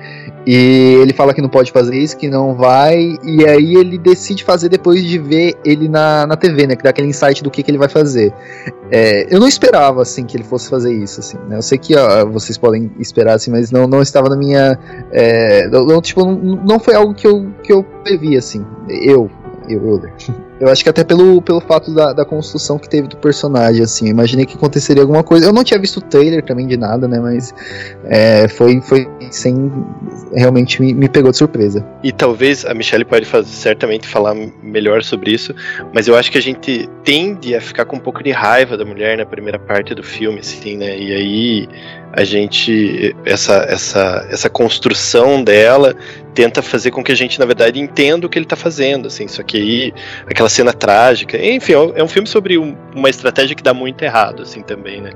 [0.45, 4.43] E ele fala que não pode fazer isso, que não vai, e aí ele decide
[4.43, 6.75] fazer depois de ver ele na, na TV, né?
[6.75, 8.33] Que dá aquele insight do que, que ele vai fazer.
[8.91, 11.57] É, eu não esperava, assim, que ele fosse fazer isso, assim, né?
[11.57, 14.77] Eu sei que ó, vocês podem esperar, assim, mas não, não estava na minha...
[15.11, 19.29] É, não, tipo, não, não foi algo que eu, que eu previ, assim, eu,
[19.69, 20.01] eu, eu
[20.61, 24.05] Eu acho que até pelo, pelo fato da, da construção que teve do personagem, assim.
[24.05, 25.47] Eu imaginei que aconteceria alguma coisa.
[25.47, 27.19] Eu não tinha visto o trailer também de nada, né?
[27.19, 27.51] Mas
[28.05, 29.71] é, foi, foi sem.
[30.31, 31.83] Realmente me, me pegou de surpresa.
[32.03, 35.55] E talvez a Michelle pode fazer, certamente falar melhor sobre isso,
[35.91, 38.85] mas eu acho que a gente tende a ficar com um pouco de raiva da
[38.85, 40.95] mulher na primeira parte do filme, assim, né?
[40.95, 41.69] E aí
[42.13, 45.95] a gente essa essa essa construção dela
[46.33, 49.27] tenta fazer com que a gente na verdade entenda o que ele está fazendo assim
[49.27, 49.93] só que aí
[50.27, 54.41] aquela cena trágica enfim é um filme sobre um, uma estratégia que dá muito errado
[54.43, 55.11] assim também né?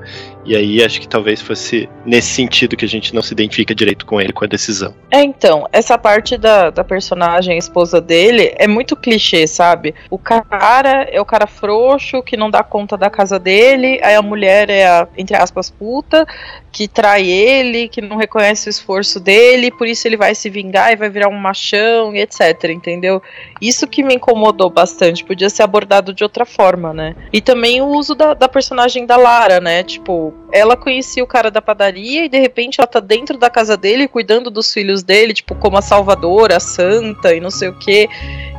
[0.45, 4.05] E aí acho que talvez fosse nesse sentido que a gente não se identifica direito
[4.05, 4.93] com ele com a decisão.
[5.09, 9.95] É então essa parte da, da personagem esposa dele é muito clichê sabe?
[10.09, 14.21] O cara é o cara frouxo que não dá conta da casa dele aí a
[14.21, 16.25] mulher é a entre aspas puta
[16.75, 20.91] que trai ele, que não reconhece o esforço dele, por isso ele vai se vingar
[20.91, 23.21] e vai virar um machão e etc, entendeu?
[23.61, 27.15] Isso que me incomodou bastante, podia ser abordado de outra forma, né?
[27.31, 29.83] E também o uso da, da personagem da Lara, né?
[29.83, 33.77] Tipo, ela conhecia o cara da padaria e de repente ela tá dentro da casa
[33.77, 37.79] dele, cuidando dos filhos dele, tipo, como a salvadora, a santa e não sei o
[37.79, 38.09] que.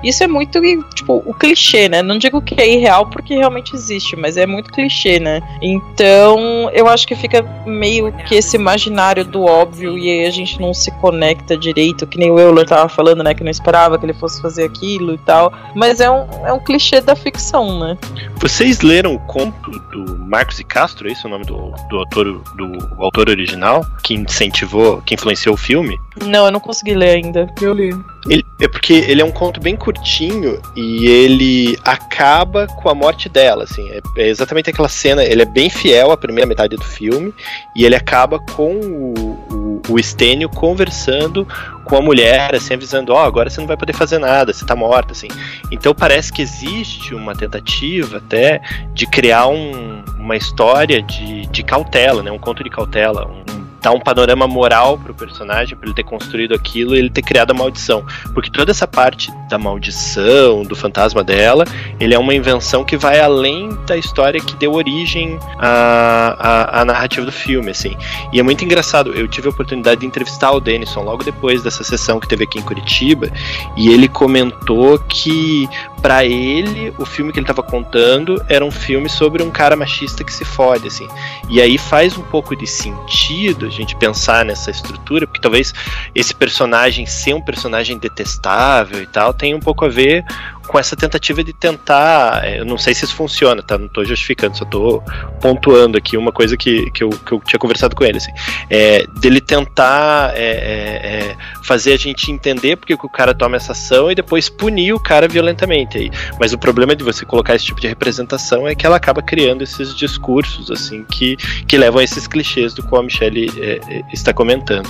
[0.03, 0.61] Isso é muito,
[0.95, 2.01] tipo, o clichê, né?
[2.03, 5.41] Não digo que é irreal porque realmente existe, mas é muito clichê, né?
[5.61, 10.61] Então, eu acho que fica meio que esse imaginário do óbvio e aí a gente
[10.61, 13.35] não se conecta direito, que nem o Euler tava falando, né?
[13.35, 15.53] Que não esperava que ele fosse fazer aquilo e tal.
[15.75, 17.99] Mas é um, é um clichê da ficção, né?
[18.41, 22.43] Vocês leram o conto do Marcos e Castro, é esse o nome do, do autor
[22.57, 25.99] do autor original, que incentivou, que influenciou o filme?
[26.25, 27.53] Não, eu não consegui ler ainda.
[27.61, 27.95] Eu li.
[28.29, 33.29] Ele, é porque ele é um conto bem curtinho e ele acaba com a morte
[33.29, 33.89] dela, assim.
[33.91, 37.33] É, é, exatamente aquela cena, ele é bem fiel à primeira metade do filme
[37.75, 41.47] e ele acaba com o, o, o Estênio conversando
[41.85, 44.67] com a mulher, assim, avisando, ó, oh, agora você não vai poder fazer nada, você
[44.67, 45.29] tá morta, assim.
[45.71, 48.61] Então parece que existe uma tentativa até
[48.93, 52.33] de criar um, uma história de, de cautela, né?
[52.33, 53.56] Um conto de cautela, um,
[53.87, 57.53] dar um panorama moral pro personagem, para ele ter construído aquilo e ele ter criado
[57.53, 58.05] a maldição.
[58.35, 61.65] Porque toda essa parte da maldição, do fantasma dela,
[62.01, 66.85] ele é uma invenção que vai além da história que deu origem à, à, à
[66.85, 67.97] narrativa do filme, assim.
[68.33, 71.85] E é muito engraçado, eu tive a oportunidade de entrevistar o Denison logo depois dessa
[71.85, 73.31] sessão que teve aqui em Curitiba,
[73.77, 75.69] e ele comentou que
[76.03, 80.25] para ele o filme que ele estava contando era um filme sobre um cara machista
[80.25, 81.07] que se fode, assim.
[81.49, 85.73] E aí faz um pouco de sentido gente pensar nessa estrutura, porque talvez
[86.15, 90.25] esse personagem ser um personagem detestável e tal tenha um pouco a ver
[90.67, 92.45] com essa tentativa de tentar.
[92.45, 93.79] É, eu não sei se isso funciona, tá?
[93.79, 95.03] Não tô justificando, só tô
[95.41, 98.33] pontuando aqui uma coisa que, que, eu, que eu tinha conversado com ele, assim.
[98.69, 103.57] É, dele tentar é, é, é fazer a gente entender porque que o cara toma
[103.57, 105.99] essa ação e depois punir o cara violentamente.
[105.99, 106.11] Aí.
[106.39, 109.63] Mas o problema de você colocar esse tipo de representação é que ela acaba criando
[109.63, 114.33] esses discursos, assim, que, que levam a esses clichês do qual a Michelle é, está
[114.33, 114.89] comentando.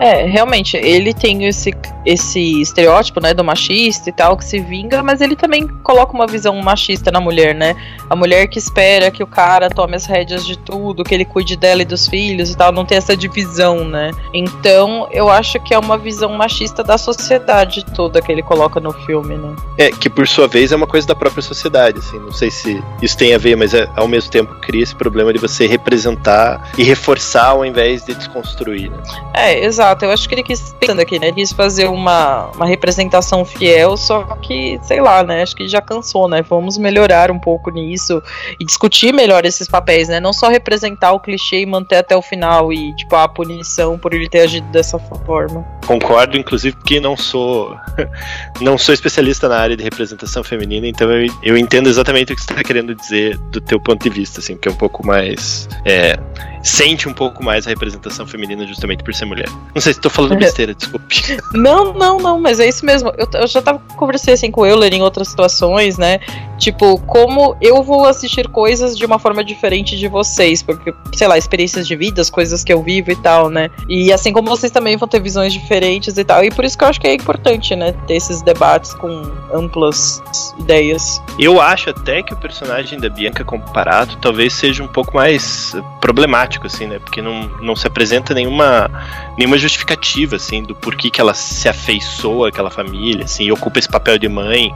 [0.00, 5.02] É, realmente, ele tem esse, esse estereótipo, né, do machista e tal, que se vinga,
[5.02, 7.74] mas mas ele também coloca uma visão machista na mulher, né?
[8.08, 11.56] A mulher que espera que o cara tome as rédeas de tudo, que ele cuide
[11.56, 14.12] dela e dos filhos e tal, não tem essa divisão, né?
[14.32, 18.92] Então, eu acho que é uma visão machista da sociedade toda que ele coloca no
[18.92, 19.56] filme, né?
[19.76, 22.82] É, que por sua vez é uma coisa da própria sociedade, assim, não sei se
[23.02, 26.70] isso tem a ver, mas é, ao mesmo tempo cria esse problema de você representar
[26.78, 28.98] e reforçar ao invés de desconstruir, né?
[29.34, 32.66] É, exato, eu acho que ele quis, pensando aqui, né, ele quis fazer uma, uma
[32.66, 35.42] representação fiel, só que, sei lá, né?
[35.42, 36.42] Acho que já cansou, né?
[36.42, 38.22] Vamos melhorar um pouco nisso
[38.58, 40.20] e discutir melhor esses papéis, né?
[40.20, 44.14] Não só representar o clichê e manter até o final e, tipo, a punição por
[44.14, 45.64] ele ter agido dessa forma.
[45.86, 47.76] Concordo, inclusive, porque não sou
[48.60, 52.42] não sou especialista na área de representação feminina, então eu, eu entendo exatamente o que
[52.42, 55.68] você está querendo dizer do teu ponto de vista, assim, que é um pouco mais
[55.84, 56.18] é,
[56.62, 59.48] sente um pouco mais a representação feminina justamente por ser mulher.
[59.74, 61.38] Não sei se estou falando besteira, desculpe.
[61.54, 63.12] Não, não, não, mas é isso mesmo.
[63.16, 66.20] Eu, eu já tava conversando assim com o Euler em outras situações, né?
[66.58, 71.38] Tipo, como eu vou assistir coisas de uma forma diferente de vocês, porque, sei lá,
[71.38, 73.70] experiências de vida, as coisas que eu vivo e tal, né?
[73.88, 76.44] E assim como vocês também vão ter visões diferentes e tal.
[76.44, 77.92] E por isso que eu acho que é importante, né?
[78.06, 79.22] Ter esses debates com
[79.54, 80.20] amplas
[80.58, 81.22] ideias.
[81.38, 86.66] Eu acho até que o personagem da Bianca comparado talvez seja um pouco mais problemático,
[86.66, 86.98] assim, né?
[86.98, 88.90] Porque não, não se apresenta nenhuma,
[89.36, 94.18] nenhuma justificativa, assim, do porquê que ela se afeiçoa àquela família, assim, ocupa esse papel
[94.18, 94.72] de mãe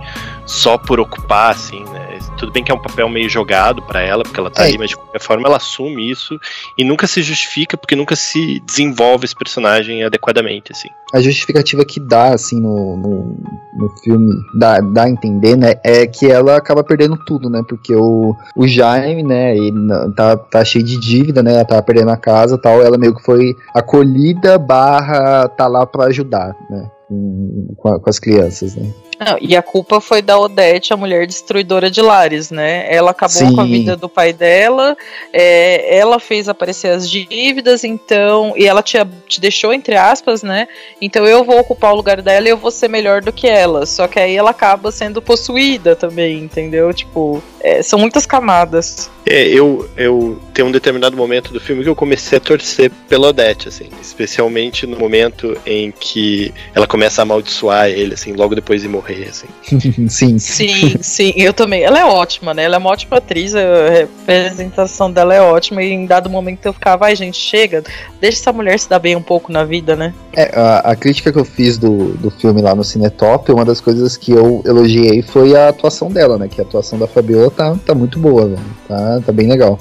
[0.46, 2.18] só por ocupar, assim, né?
[2.38, 4.68] Tudo bem que é um papel meio jogado para ela, porque ela tá É.
[4.68, 6.38] ali, mas de qualquer forma ela assume isso
[6.76, 10.88] e nunca se justifica porque nunca se desenvolve esse personagem adequadamente, assim.
[11.14, 13.36] a justificativa que dá, assim, no, no,
[13.76, 17.94] no filme, dá, dá a entender, né, é que ela acaba perdendo tudo, né, porque
[17.94, 19.76] o, o Jaime, né, ele
[20.16, 23.14] tá, tá cheio de dívida, né, ela tá perdendo a casa e tal, ela meio
[23.14, 26.90] que foi acolhida barra tá lá pra ajudar, né,
[27.76, 28.90] com, com as crianças, né.
[29.24, 32.86] Não, e a culpa foi da Odete, a mulher destruidora de lares, né?
[32.92, 33.54] Ela acabou Sim.
[33.54, 34.96] com a vida do pai dela,
[35.32, 38.54] é, ela fez aparecer as dívidas, então.
[38.56, 40.68] E ela te, te deixou, entre aspas, né?
[41.00, 43.86] Então eu vou ocupar o lugar dela e eu vou ser melhor do que ela.
[43.86, 46.92] Só que aí ela acaba sendo possuída também, entendeu?
[46.92, 49.10] Tipo, é, são muitas camadas.
[49.24, 53.28] É, eu, eu tem um determinado momento do filme que eu comecei a torcer pela
[53.28, 58.82] Odete, assim, especialmente no momento em que ela começa a amaldiçoar ele, assim, logo depois
[58.82, 59.46] de morrer, assim.
[60.08, 60.38] Sim.
[60.38, 61.82] Sim, sim, eu também.
[61.82, 62.64] Ela é ótima, né?
[62.64, 65.82] Ela é uma ótima atriz, a representação dela é ótima.
[65.82, 67.82] E em dado momento eu ficava, vai, gente, chega,
[68.20, 70.14] deixa essa mulher se dar bem um pouco na vida, né?
[70.32, 73.80] É, a, a crítica que eu fiz do, do filme lá no Cinetop, uma das
[73.80, 77.76] coisas que eu elogiei foi a atuação dela, né, que a atuação da Fabiola tá,
[77.84, 79.78] tá muito boa, velho, tá, tá bem legal.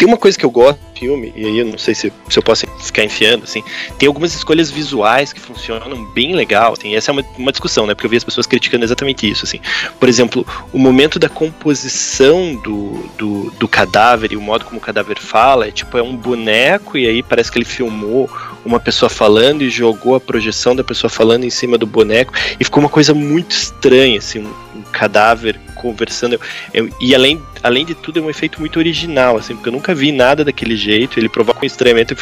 [0.00, 2.38] Tem uma coisa que eu gosto do filme, e aí eu não sei se, se
[2.38, 3.62] eu posso ficar enfiando, assim,
[3.98, 7.92] tem algumas escolhas visuais que funcionam bem legal, assim, essa é uma, uma discussão, né,
[7.94, 9.60] porque eu vi as pessoas criticando exatamente isso, assim.
[9.98, 14.80] Por exemplo, o momento da composição do, do, do cadáver e o modo como o
[14.80, 18.26] cadáver fala, é tipo, é um boneco e aí parece que ele filmou
[18.64, 22.64] uma pessoa falando e jogou a projeção da pessoa falando em cima do boneco e
[22.64, 26.34] ficou uma coisa muito estranha, assim, um, um cadáver conversando.
[26.34, 26.40] Eu-
[26.86, 29.94] eu- e além, além de tudo, é um efeito muito original, assim, porque eu nunca
[29.94, 31.18] vi nada daquele jeito.
[31.18, 32.14] Ele provoca um estranhamento.
[32.14, 32.18] Eu,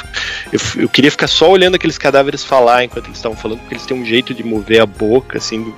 [0.52, 3.86] eu, eu queria ficar só olhando aqueles cadáveres falar enquanto eles estavam falando, porque eles
[3.86, 5.72] têm um jeito de mover a boca, assim,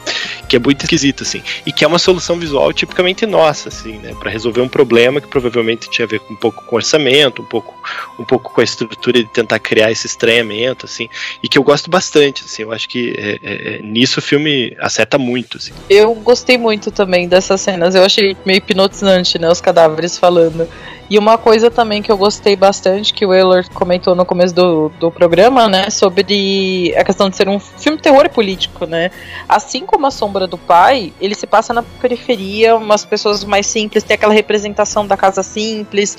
[0.48, 1.42] que é muito esquisito, assim.
[1.66, 5.28] E que é uma solução visual tipicamente nossa, assim, né, para resolver um problema que
[5.28, 7.74] provavelmente tinha a ver um pouco com orçamento, um pouco,
[8.18, 11.08] um pouco com a estrutura de tentar criar esse estranhamento, assim,
[11.42, 12.62] e que eu gosto bastante, assim.
[12.62, 15.72] Eu acho que é, é, é, nisso o filme acerta muito, assim.
[15.88, 17.94] Eu gostei muito também dessas cenas.
[17.94, 19.49] Eu achei meio hipnotizante, né?
[19.50, 20.68] Os cadáveres falando.
[21.10, 24.90] E uma coisa também que eu gostei bastante, que o Euler comentou no começo do,
[25.00, 25.90] do programa, né?
[25.90, 29.10] Sobre a questão de ser um filme terror político, né?
[29.48, 34.04] Assim como A Sombra do Pai, ele se passa na periferia, umas pessoas mais simples,
[34.04, 36.16] tem aquela representação da casa simples,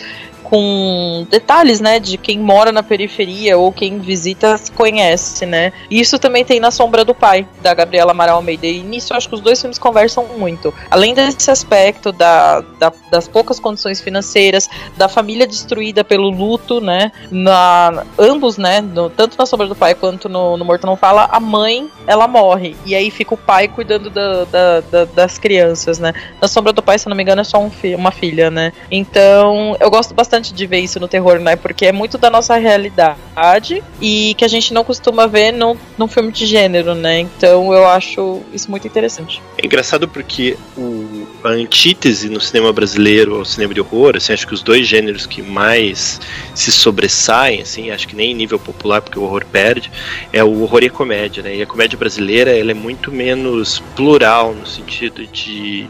[0.52, 5.72] com detalhes, né, de quem mora na periferia ou quem visita conhece, né?
[5.90, 8.68] Isso também tem na Sombra do Pai, da Gabriela Amaral Almeida.
[8.68, 10.74] E nisso acho que os dois filmes conversam muito.
[10.90, 17.14] Além desse aspecto da, da- das poucas condições financeiras, da família destruída pelo luto, né?
[17.32, 18.82] Na, ambos, né?
[18.82, 22.28] no- tanto na Sombra do Pai quanto no, no Morto Não Fala, a mãe ela
[22.28, 22.76] morre.
[22.86, 26.12] E aí fica o pai cuidando da- da- da- das crianças, né?
[26.42, 28.74] Na Sombra do Pai, se não me engano, é só um fi- uma filha, né?
[28.92, 31.56] Então, eu gosto bastante de ver isso no terror, né?
[31.56, 36.08] Porque é muito da nossa realidade e que a gente não costuma ver num, num
[36.08, 37.20] filme de gênero, né?
[37.20, 39.42] Então, eu acho isso muito interessante.
[39.58, 44.48] É engraçado porque o, a antítese no cinema brasileiro ao cinema de horror, assim, acho
[44.48, 46.20] que os dois gêneros que mais
[46.56, 49.92] se sobressaem, assim, acho que nem em nível popular, porque o horror perde,
[50.32, 51.56] é o horror e a comédia, né?
[51.58, 55.88] E a comédia brasileira, ela é muito menos plural no sentido de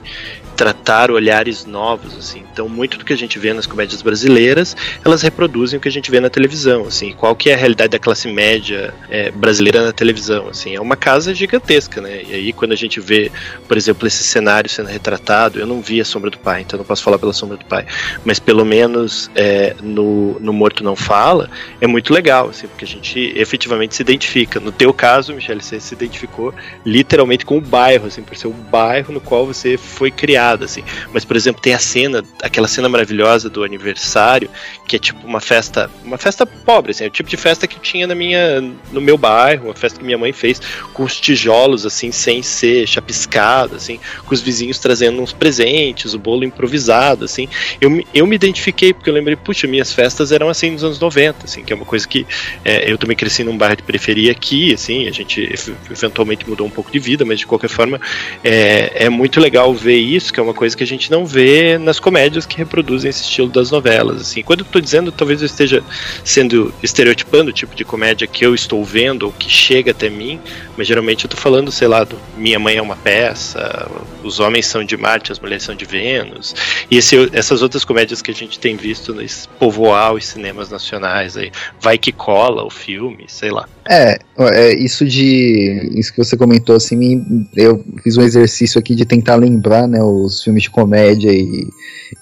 [0.62, 2.43] tratar olhares novos, assim.
[2.54, 5.91] Então, muito do que a gente vê nas comédias brasileiras, elas reproduzem o que a
[5.91, 7.13] gente vê na televisão, assim.
[7.13, 10.76] Qual que é a realidade da classe média é, brasileira na televisão, assim?
[10.76, 12.21] É uma casa gigantesca, né?
[12.30, 13.32] E aí, quando a gente vê,
[13.67, 16.86] por exemplo, esse cenário sendo retratado, eu não vi a Sombra do Pai, então não
[16.86, 17.88] posso falar pela Sombra do Pai,
[18.24, 22.88] mas pelo menos é, no, no Morto Não Fala, é muito legal, assim, porque a
[22.88, 24.60] gente efetivamente se identifica.
[24.60, 26.54] No teu caso, Michele, você se identificou
[26.86, 30.83] literalmente com o bairro, assim, por ser o bairro no qual você foi criado, assim.
[31.13, 34.49] Mas, por exemplo, tem a cena, aquela cena maravilhosa do aniversário,
[34.87, 37.79] que é tipo uma festa, uma festa pobre, assim, é o tipo de festa que
[37.79, 38.61] tinha na minha,
[38.91, 40.61] no meu bairro, uma festa que minha mãe fez
[40.93, 46.19] com os tijolos, assim, sem ser chapiscado, assim, com os vizinhos trazendo uns presentes, o
[46.19, 47.47] bolo improvisado, assim.
[47.79, 51.45] Eu, eu me identifiquei porque eu lembrei, puxa, minhas festas eram assim nos anos 90,
[51.45, 52.25] assim, que é uma coisa que
[52.63, 56.65] é, eu também cresci num bairro de periferia aqui, assim, a gente ev- eventualmente mudou
[56.67, 57.99] um pouco de vida, mas de qualquer forma
[58.43, 61.78] é, é muito legal ver isso, que é uma coisa que a gente não vê
[61.78, 64.41] nas comédias que reproduzem esse estilo das novelas, assim.
[64.41, 65.84] Quando eu tô dizendo, talvez eu esteja
[66.24, 70.39] sendo estereotipando o tipo de comédia que eu estou vendo ou que chega até mim,
[70.76, 73.88] mas geralmente eu tô falando, sei lá, do Minha Mãe é uma Peça,
[74.24, 76.56] Os Homens São de Mar, Marte, As Mulheres São de Vênus,
[76.89, 81.36] e esse, essas outras comédias que a gente tem visto nesse povoar os cinemas nacionais
[81.36, 81.52] aí.
[81.82, 83.67] Vai que cola o filme, sei lá.
[83.89, 84.20] É,
[84.54, 85.89] é, isso de.
[85.94, 90.43] Isso que você comentou, assim, eu fiz um exercício aqui de tentar lembrar, né, os
[90.43, 91.67] filmes de comédia e,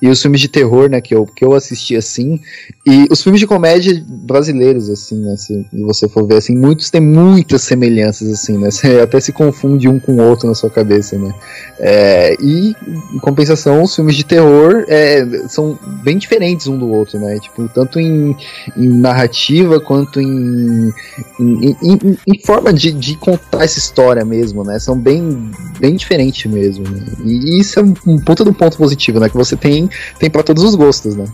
[0.02, 2.40] e os filmes de terror, né, que eu, que eu assisti assim.
[2.86, 7.02] E os filmes de comédia brasileiros, assim, né, se você for ver, assim, muitos têm
[7.02, 11.18] muitas semelhanças, assim, né, você até se confunde um com o outro na sua cabeça,
[11.18, 11.34] né.
[11.80, 12.76] É, e,
[13.14, 17.68] em compensação, os filmes de terror é, são bem diferentes um do outro, né, tipo,
[17.70, 18.36] tanto em,
[18.78, 20.94] em narrativa quanto em,
[21.40, 26.50] em, em, em forma de, de, contar essa história mesmo, né, são bem, bem diferentes
[26.52, 27.04] mesmo, né?
[27.26, 30.64] e isso é um, puta do ponto positivo, né, que você tem, tem para todos
[30.64, 31.26] os gostos, né.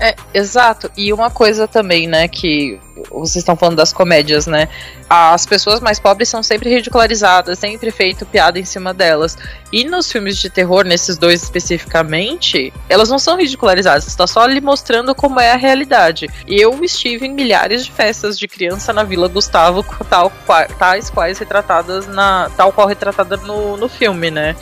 [0.00, 0.90] É, exato.
[0.96, 2.78] E uma coisa também, né, que
[3.10, 4.68] vocês estão falando das comédias, né?
[5.08, 9.36] As pessoas mais pobres são sempre ridicularizadas, sempre feito piada em cima delas.
[9.72, 14.60] E nos filmes de terror, nesses dois especificamente, elas não são ridicularizadas, está só lhe
[14.60, 16.28] mostrando como é a realidade.
[16.46, 20.32] Eu estive em milhares de festas de criança na Vila Gustavo, tal,
[20.78, 22.50] tais quais retratadas na.
[22.56, 24.56] tal qual retratada no, no filme, né?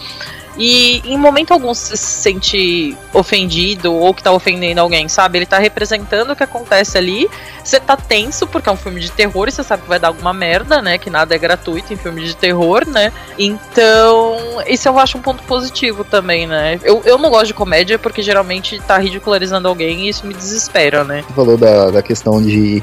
[0.60, 5.38] E em momento algum se sente ofendido ou que tá ofendendo alguém, sabe?
[5.38, 7.26] Ele tá representando o que acontece ali.
[7.64, 10.08] Você tá tenso porque é um filme de terror e você sabe que vai dar
[10.08, 10.98] alguma merda, né?
[10.98, 13.10] Que nada é gratuito em filme de terror, né?
[13.38, 14.36] Então,
[14.66, 16.78] isso eu acho um ponto positivo também, né?
[16.82, 21.04] Eu, eu não gosto de comédia porque geralmente tá ridicularizando alguém e isso me desespera,
[21.04, 21.24] né?
[21.26, 22.82] Você falou da, da questão de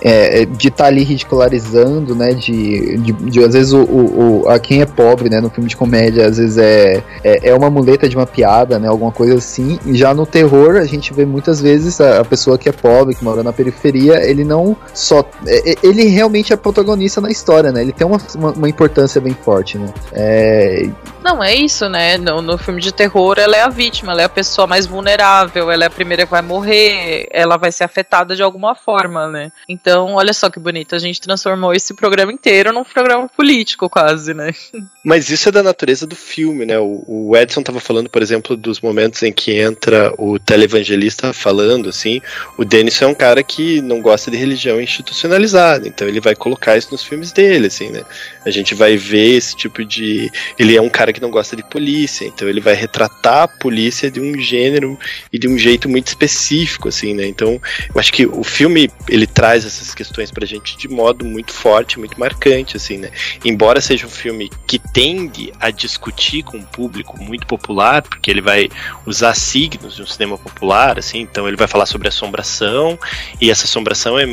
[0.00, 2.32] é, é, de estar tá ali ridicularizando, né?
[2.32, 5.40] De, de, de às vezes o, o, o, a quem é pobre, né?
[5.40, 8.88] No filme de comédia, às vezes é, é, é, uma muleta de uma piada, né?
[8.88, 9.78] Alguma coisa assim.
[9.84, 13.14] E já no terror, a gente vê muitas vezes a, a pessoa que é pobre,
[13.14, 15.24] que mora na periferia, ele não só.
[15.46, 17.82] É, é, ele realmente é protagonista na história, né?
[17.82, 19.88] Ele tem uma, uma, uma importância bem forte, né?
[20.12, 20.88] É,
[21.28, 22.16] não, é isso, né?
[22.16, 25.70] No, no filme de terror, ela é a vítima, ela é a pessoa mais vulnerável,
[25.70, 29.52] ela é a primeira que vai morrer, ela vai ser afetada de alguma forma, né?
[29.68, 34.32] Então, olha só que bonito, a gente transformou esse programa inteiro num programa político, quase,
[34.32, 34.52] né?
[35.04, 36.78] Mas isso é da natureza do filme, né?
[36.78, 41.88] O, o Edson estava falando, por exemplo, dos momentos em que entra o televangelista falando,
[41.88, 42.20] assim.
[42.56, 46.76] O Denison é um cara que não gosta de religião institucionalizada, então ele vai colocar
[46.76, 48.02] isso nos filmes dele, assim, né?
[48.44, 50.30] A gente vai ver esse tipo de.
[50.58, 53.48] Ele é um cara cara que não gosta de polícia, então ele vai retratar a
[53.48, 54.98] polícia de um gênero
[55.32, 57.26] e de um jeito muito específico, assim, né?
[57.26, 57.60] Então,
[57.92, 61.98] eu acho que o filme ele traz essas questões pra gente de modo muito forte,
[61.98, 63.10] muito marcante, assim, né?
[63.44, 68.40] Embora seja um filme que tende a discutir com um público muito popular, porque ele
[68.40, 68.68] vai
[69.04, 72.98] usar signos de um cinema popular, assim, então ele vai falar sobre assombração,
[73.40, 74.24] e essa assombração é,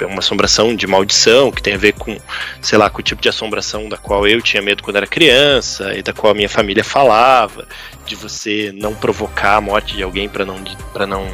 [0.00, 2.16] é uma assombração de maldição, que tem a ver com,
[2.60, 5.96] sei lá, com o tipo de assombração da qual eu tinha medo quando era criança,
[5.96, 7.66] e qual a minha família falava,
[8.08, 10.56] de você não provocar a morte de alguém para não
[10.92, 11.28] para não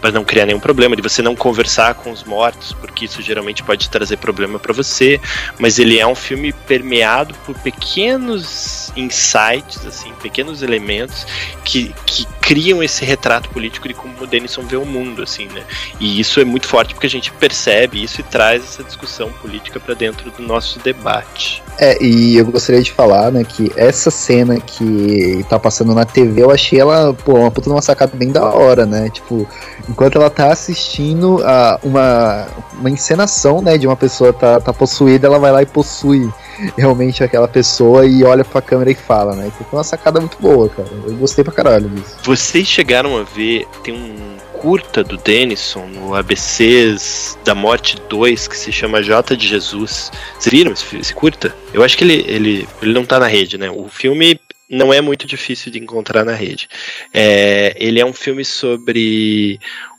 [0.00, 3.62] para não criar nenhum problema, de você não conversar com os mortos, porque isso geralmente
[3.62, 5.20] pode trazer problema para você,
[5.58, 11.26] mas ele é um filme permeado por pequenos insights assim, pequenos elementos
[11.64, 15.62] que, que criam esse retrato político de como o Denison vê o mundo assim, né?
[16.00, 19.80] E isso é muito forte porque a gente percebe isso e traz essa discussão política
[19.80, 21.62] para dentro do nosso debate.
[21.78, 26.44] É, e eu gostaria de falar, né, que essa cena que tá passando na TV,
[26.44, 29.10] eu achei ela, pô, uma puta uma sacada bem da hora, né?
[29.10, 29.46] Tipo,
[29.88, 32.46] enquanto ela tá assistindo a uma,
[32.78, 36.32] uma encenação, né, de uma pessoa tá, tá possuída, ela vai lá e possui
[36.78, 39.48] realmente aquela pessoa e olha pra câmera e fala, né?
[39.48, 40.88] Então foi uma sacada muito boa, cara.
[41.04, 42.16] Eu gostei pra caralho disso.
[42.22, 44.34] Vocês chegaram a ver, tem um
[44.64, 50.10] curta do Denison no ABCs da Morte 2 que se chama J de Jesus.
[50.38, 51.54] Vocês viram esse, esse curta?
[51.72, 53.70] Eu acho que ele, ele, ele não tá na rede, né?
[53.70, 54.40] O filme
[54.74, 56.68] não é muito difícil de encontrar na rede.
[57.12, 59.58] É, ele é um filme sobre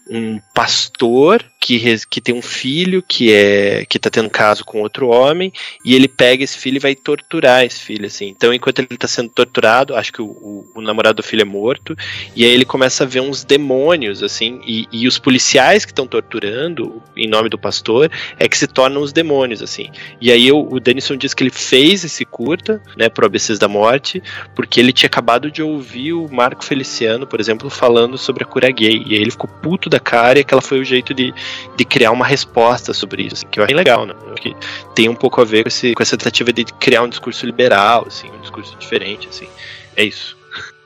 [0.10, 5.08] um pastor que, que tem um filho que é que tá tendo caso com outro
[5.08, 5.52] homem
[5.84, 8.28] e ele pega esse filho e vai torturar esse filho assim.
[8.28, 11.46] Então enquanto ele tá sendo torturado, acho que o, o, o namorado do filho é
[11.46, 11.98] morto
[12.36, 16.06] e aí ele começa a ver uns demônios assim e, e os policiais que estão
[16.06, 19.90] torturando em nome do pastor é que se tornam os demônios assim.
[20.22, 24.22] E aí o, Denison diz que ele fez esse curta, né, pro ABCs da Morte,
[24.54, 28.70] porque ele tinha acabado de ouvir o Marco Feliciano, por exemplo, falando sobre a cura
[28.70, 31.34] gay e aí ele ficou puto da cara e aquela foi o jeito de,
[31.78, 34.14] de criar uma resposta sobre isso, assim, que eu acho legal, né?
[34.38, 34.56] Que
[34.94, 38.06] tem um pouco a ver com, esse, com essa tentativa de criar um discurso liberal,
[38.08, 39.48] assim, um discurso diferente, assim.
[39.96, 40.36] É isso.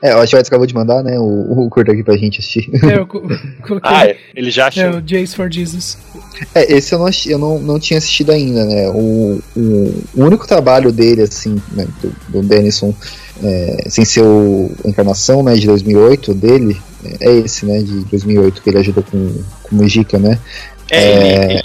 [0.02, 2.70] É, o Edson acabou de mandar, né, o, o curto aqui pra gente assistir.
[2.90, 3.06] É, eu
[3.62, 3.80] coloquei.
[3.82, 4.82] Ah, é, ele já achou.
[4.82, 5.98] É, o Jace for Jesus.
[6.54, 10.46] É, esse eu não, eu não, não tinha assistido ainda, né, o, o, o único
[10.46, 12.94] trabalho dele, assim, né, do, do Denison,
[13.42, 16.80] é, sem ser o a encarnação, né, de 2008 dele,
[17.20, 20.38] é esse, né, de 2008 que ele ajudou com, com o Mujica, né?
[20.90, 21.44] É, É.
[21.44, 21.62] Ele, ele,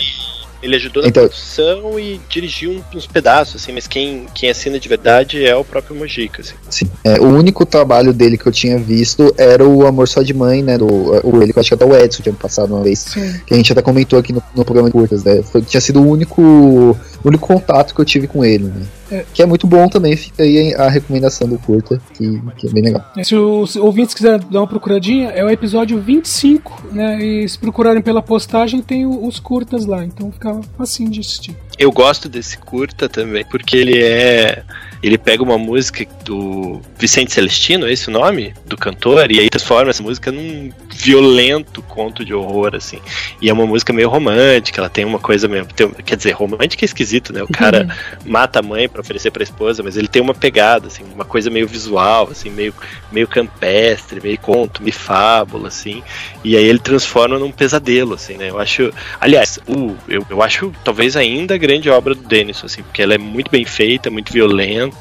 [0.64, 4.90] ele ajudou na Então- produção e dirigiu uns pedaços, assim, mas quem, quem assina de
[4.90, 6.56] verdade é o próprio Mojica, assim.
[6.70, 6.86] Sim.
[7.04, 10.64] É, o único trabalho dele que eu tinha visto era o Amor Só de Mãe,
[10.64, 10.78] né?
[10.78, 13.00] Do, o, ele, que eu acho que até o Edson tinha passado uma vez.
[13.00, 13.40] Sim.
[13.46, 15.44] Que a gente até comentou aqui no, no programa de curtas, né?
[15.44, 16.98] Foi, tinha sido o único,
[17.30, 18.86] único contato que eu tive com ele, né?
[19.12, 19.26] É.
[19.34, 22.84] Que é muito bom também, fica aí a recomendação do curta, que, que é bem
[22.84, 23.06] legal.
[23.24, 27.24] Se os ouvintes quiserem dar uma procuradinha, é o episódio 25, né?
[27.24, 31.56] E se procurarem pela postagem, tem os curtas lá, então fica facinho de assistir.
[31.78, 34.64] Eu gosto desse curta também, porque ele é.
[35.06, 38.56] Ele pega uma música do Vicente Celestino, é esse o nome?
[38.66, 42.98] Do cantor, e aí transforma essa música num violento conto de horror, assim.
[43.40, 45.64] E é uma música meio romântica, ela tem uma coisa meio.
[45.68, 47.44] tem- quer dizer, romântica é esquisito, né?
[47.44, 47.88] O cara
[48.26, 51.52] mata a mãe pra oferecer pra esposa, mas ele tem uma pegada, assim, uma coisa
[51.52, 52.74] meio visual, assim, meio,
[53.12, 56.02] meio campestre, meio conto, meio fábula, assim.
[56.44, 58.50] E aí ele transforma num pesadelo, assim, né?
[58.50, 58.92] Eu acho.
[59.22, 63.14] Aliás, o, eu, eu acho talvez ainda a grande obra do Denison, assim, porque ela
[63.14, 64.95] é muito bem feita, muito violenta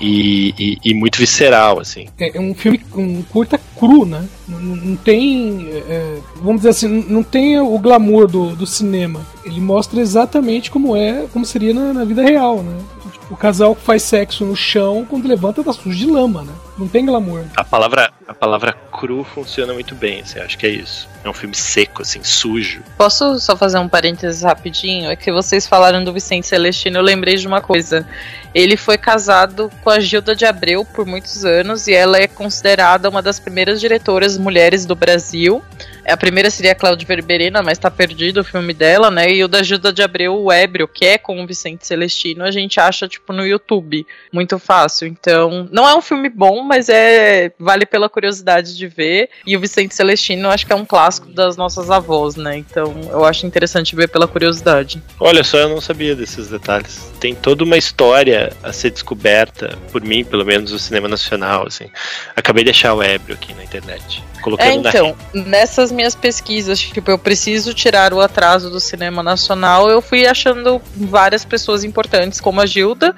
[0.00, 2.06] e, e, e muito visceral, assim.
[2.18, 4.24] É é um filme, um curta cru, né?
[4.48, 9.20] Não, não tem, é, vamos dizer assim, não- não tem o glamour do, do cinema.
[9.44, 12.76] Ele mostra exatamente como é, como seria na, na vida real, né?
[13.12, 16.52] Tipo, o casal que faz sexo no chão quando levanta tá sujo de lama, né?
[16.82, 17.44] Não tem glamour.
[17.56, 21.08] A palavra, a palavra cru funciona muito bem, assim, acho que é isso.
[21.22, 22.82] É um filme seco, assim, sujo.
[22.98, 25.08] Posso só fazer um parênteses rapidinho?
[25.08, 28.04] É que vocês falaram do Vicente Celestino, eu lembrei de uma coisa.
[28.52, 33.08] Ele foi casado com a Gilda de Abreu por muitos anos e ela é considerada
[33.08, 35.62] uma das primeiras diretoras mulheres do Brasil.
[36.06, 39.32] A primeira seria a Cláudia Verberena, mas tá perdido o filme dela, né?
[39.32, 42.50] E o da Gilda de Abreu, o Ébrio, que é com o Vicente Celestino, a
[42.50, 44.04] gente acha, tipo, no YouTube.
[44.32, 45.06] Muito fácil.
[45.06, 49.28] Então, não é um filme bom, mas é vale pela curiosidade de ver.
[49.46, 52.56] E o Vicente Celestino, acho que é um clássico das nossas avós, né?
[52.56, 55.02] Então, eu acho interessante ver pela curiosidade.
[55.20, 57.12] Olha só, eu não sabia desses detalhes.
[57.20, 61.90] Tem toda uma história a ser descoberta, por mim, pelo menos, no cinema nacional, assim.
[62.34, 64.24] Acabei de achar o ébrio aqui na internet.
[64.40, 69.22] Colocando É, na então, nessas minhas pesquisas, tipo, eu preciso tirar o atraso do cinema
[69.22, 73.14] nacional, eu fui achando várias pessoas importantes, como a Gilda.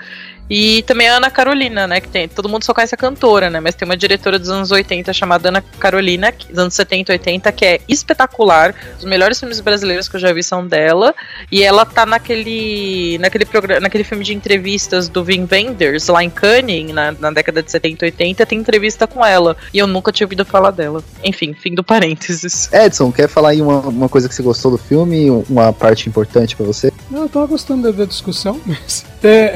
[0.49, 2.01] E também a Ana Carolina, né?
[2.01, 2.29] Que tem.
[2.29, 3.61] Todo mundo só conhece a cantora, né?
[3.61, 7.15] Mas tem uma diretora dos anos 80 chamada Ana Carolina, que- dos anos 70 e
[7.15, 8.75] 80, que é espetacular.
[8.99, 11.15] Os melhores filmes brasileiros que eu já vi são dela.
[11.51, 13.17] E ela tá naquele.
[13.19, 17.63] naquele programa, naquele filme de entrevistas do Vin Wenders, lá em Cannes, na, na década
[17.63, 19.57] de 70 e 80, tem entrevista com ela.
[19.73, 21.03] E eu nunca tinha ouvido falar dela.
[21.23, 22.71] Enfim, fim do parênteses.
[22.73, 25.31] Edson, quer falar aí uma, uma coisa que você gostou do filme?
[25.49, 26.93] Uma parte importante pra você?
[27.11, 29.05] Não, eu tava gostando da, da discussão, mas.
[29.25, 29.55] É,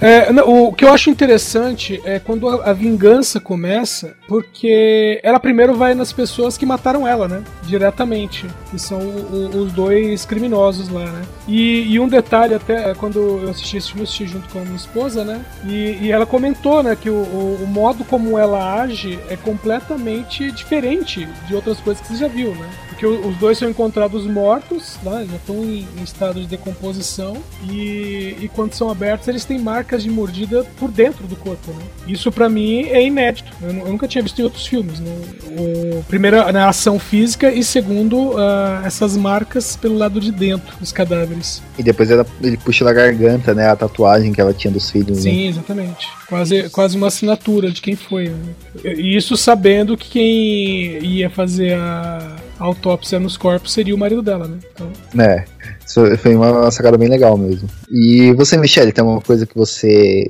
[0.00, 5.38] é, não, o que eu acho interessante é quando a, a vingança começa, porque ela
[5.38, 7.42] primeiro vai nas pessoas que mataram ela, né?
[7.62, 8.46] Diretamente.
[8.70, 11.22] Que são o- o- os dois criminosos lá, né?
[11.46, 14.62] E, e um detalhe, até quando eu assisti esse filme, eu assisti junto com a
[14.62, 15.40] minha esposa, né?
[15.66, 20.50] E, e ela comentou, né, que o, o- o modo como ela age é completamente
[20.50, 22.68] diferente de outras coisas que você já viu, né?
[22.94, 25.26] Porque os dois são encontrados mortos, né?
[25.28, 27.36] já estão em, em estado de decomposição,
[27.68, 31.72] e, e quando são abertos eles têm marcas de mordida por dentro do corpo.
[31.72, 31.84] Né?
[32.06, 33.52] Isso pra mim é inédito.
[33.60, 35.00] Eu, eu nunca tinha visto em outros filmes.
[35.00, 35.10] Né?
[35.58, 40.92] O, primeiro, a ação física, e segundo, ah, essas marcas pelo lado de dentro dos
[40.92, 41.62] cadáveres.
[41.76, 43.68] E depois ela, ele puxa na garganta, né?
[43.68, 45.30] A tatuagem que ela tinha dos filhos, né?
[45.30, 46.08] Sim, exatamente.
[46.26, 48.28] Quase, quase uma assinatura de quem foi.
[48.28, 48.54] né?
[48.84, 54.48] E isso sabendo que quem ia fazer a autópsia nos corpos seria o marido dela,
[54.48, 54.58] né?
[54.72, 55.44] Então, É,
[55.86, 57.68] isso foi uma sacada bem legal mesmo.
[57.90, 60.26] E você, Michelle, tem uma coisa que você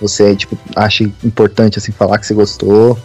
[0.00, 2.98] você tipo acha importante assim falar que você gostou?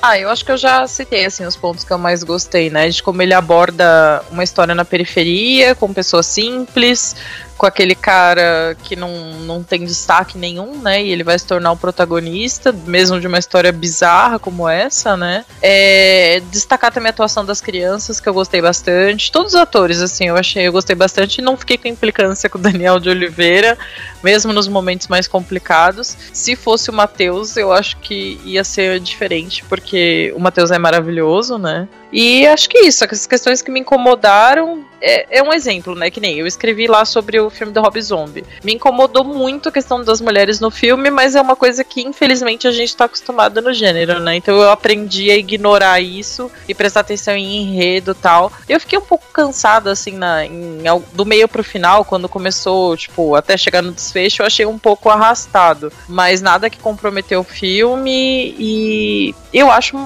[0.00, 2.88] Ah, eu acho que eu já citei assim os pontos que eu mais gostei, né?
[2.88, 7.16] De como ele aborda uma história na periferia, com pessoas simples,
[7.58, 11.02] com aquele cara que não, não tem destaque nenhum, né?
[11.02, 15.44] E ele vai se tornar o protagonista, mesmo de uma história bizarra como essa, né?
[15.60, 19.32] É, destacar também a atuação das crianças, que eu gostei bastante.
[19.32, 21.42] Todos os atores, assim, eu achei, eu gostei bastante.
[21.42, 23.76] Não fiquei com implicância com o Daniel de Oliveira,
[24.22, 26.16] mesmo nos momentos mais complicados.
[26.32, 31.58] Se fosse o Matheus, eu acho que ia ser diferente, porque o Matheus é maravilhoso,
[31.58, 31.88] né?
[32.12, 36.10] E acho que isso, essas questões que me incomodaram, é, é, um exemplo, né?
[36.10, 38.44] Que nem eu escrevi lá sobre o filme do Rob Zombie.
[38.62, 42.66] Me incomodou muito a questão das mulheres no filme, mas é uma coisa que infelizmente
[42.66, 44.36] a gente tá acostumado no gênero, né?
[44.36, 48.52] Então eu aprendi a ignorar isso e prestar atenção em enredo e tal.
[48.68, 50.82] Eu fiquei um pouco cansada, assim, na, em,
[51.12, 55.08] do meio pro final, quando começou, tipo, até chegar no desfecho, eu achei um pouco
[55.08, 55.92] arrastado.
[56.08, 59.96] Mas nada que comprometeu o filme e eu acho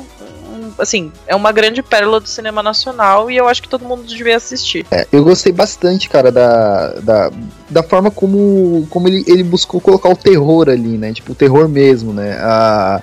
[0.79, 4.37] assim, é uma grande pérola do cinema nacional e eu acho que todo mundo devia
[4.37, 4.87] assistir.
[4.91, 7.31] É, eu gostei bastante, cara, da, da,
[7.69, 11.13] da forma como, como ele, ele buscou colocar o terror ali, né?
[11.13, 12.39] Tipo, o terror mesmo, né?
[12.41, 13.01] A,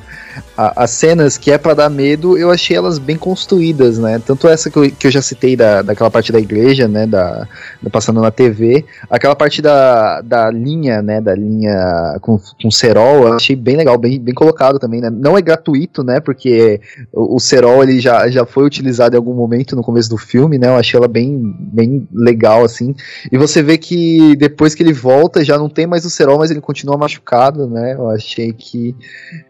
[0.57, 4.21] a, as cenas que é para dar medo, eu achei elas bem construídas, né?
[4.25, 7.05] Tanto essa que eu, que eu já citei da, daquela parte da igreja, né?
[7.05, 7.47] Da,
[7.81, 11.21] da passando na TV, aquela parte da, da linha, né?
[11.21, 15.09] Da linha com, com cerol, eu achei bem legal, bem, bem colocado também, né?
[15.09, 16.19] Não é gratuito, né?
[16.19, 16.81] Porque
[17.13, 20.57] o, o cerol ele já, já foi utilizado em algum momento no começo do filme,
[20.57, 20.67] né?
[20.67, 22.95] Eu achei ela bem, bem legal, assim.
[23.31, 26.51] E você vê que depois que ele volta, já não tem mais o cerol, mas
[26.51, 27.93] ele continua machucado, né?
[27.93, 28.95] Eu achei que,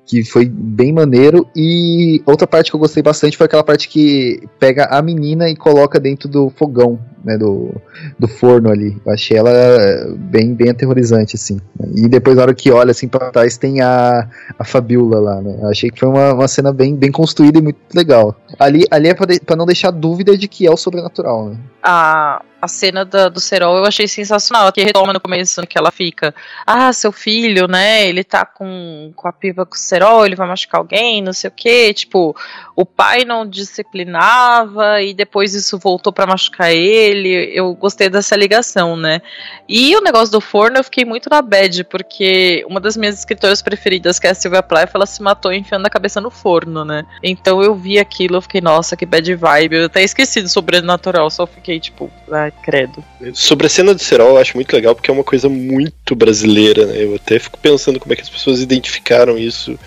[0.05, 0.45] que foi
[0.79, 1.45] bem maneiro.
[1.53, 5.55] E outra parte que eu gostei bastante foi aquela parte que pega a menina e
[5.55, 7.75] coloca dentro do fogão, né, do,
[8.17, 8.97] do forno ali.
[9.05, 9.51] Eu achei ela
[10.15, 11.59] bem, bem aterrorizante, assim.
[11.93, 14.25] E depois, na hora que olha assim pra trás, tem a,
[14.57, 15.57] a Fabiola lá, né?
[15.61, 18.33] Eu achei que foi uma, uma cena bem, bem construída e muito legal.
[18.57, 21.57] Ali, ali é pra, de, pra não deixar dúvida de que é o sobrenatural, né?
[21.83, 25.91] A, a cena da, do Serol eu achei sensacional, que retoma no começo que ela
[25.91, 26.33] fica,
[26.65, 30.47] ah, seu filho, né, ele tá com, com a pipa com o Serol, ele vai
[30.47, 32.35] machucar alguém, não sei o que, tipo,
[32.79, 38.95] o pai não disciplinava e depois isso voltou para machucar ele, eu gostei dessa ligação,
[38.95, 39.21] né,
[39.67, 43.61] e o negócio do forno eu fiquei muito na bad, porque uma das minhas escritoras
[43.61, 47.05] preferidas, que é a Sylvia Plath, ela se matou enfiando a cabeça no forno, né,
[47.21, 51.29] então eu vi aquilo, eu fiquei, nossa, que bad vibe, eu até esqueci do sobrenatural,
[51.29, 53.03] só fiquei tipo, ah, credo.
[53.33, 56.85] Sobre a cena do Serol, eu acho muito legal porque é uma coisa muito brasileira,
[56.85, 57.03] né?
[57.03, 59.77] Eu até fico pensando como é que as pessoas identificaram isso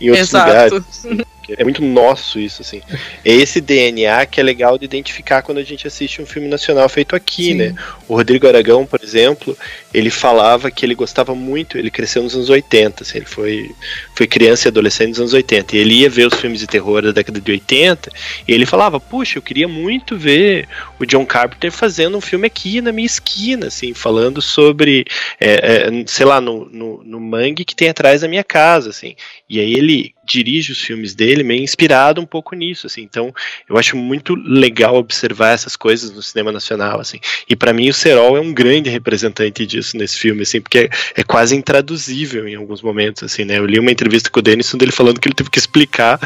[0.00, 0.74] em outros Exato.
[0.74, 1.28] lugares.
[1.56, 2.82] É muito nosso isso, assim.
[3.24, 6.88] É esse DNA que é legal de identificar quando a gente assiste um filme nacional
[6.88, 7.54] feito aqui, Sim.
[7.54, 7.74] né?
[8.06, 9.56] O Rodrigo Aragão, por exemplo,
[9.92, 13.70] ele falava que ele gostava muito, ele cresceu nos anos 80, assim, ele foi,
[14.14, 17.02] foi criança e adolescente nos anos 80, e ele ia ver os filmes de terror
[17.02, 18.10] da década de 80,
[18.46, 20.68] e ele falava, puxa, eu queria muito ver
[20.98, 25.06] o John Carpenter fazendo um filme aqui na minha esquina, assim, falando sobre,
[25.40, 29.14] é, é, sei lá, no, no, no mangue que tem atrás da minha casa, assim.
[29.48, 33.02] E aí ele dirige os filmes dele meio inspirado um pouco nisso, assim.
[33.02, 33.32] Então,
[33.68, 37.18] eu acho muito legal observar essas coisas no cinema nacional, assim.
[37.48, 40.90] E para mim o Serol é um grande representante disso nesse filme, assim, porque é,
[41.16, 43.58] é, quase intraduzível em alguns momentos, assim, né?
[43.58, 46.18] Eu li uma entrevista com o Denison dele falando que ele teve que explicar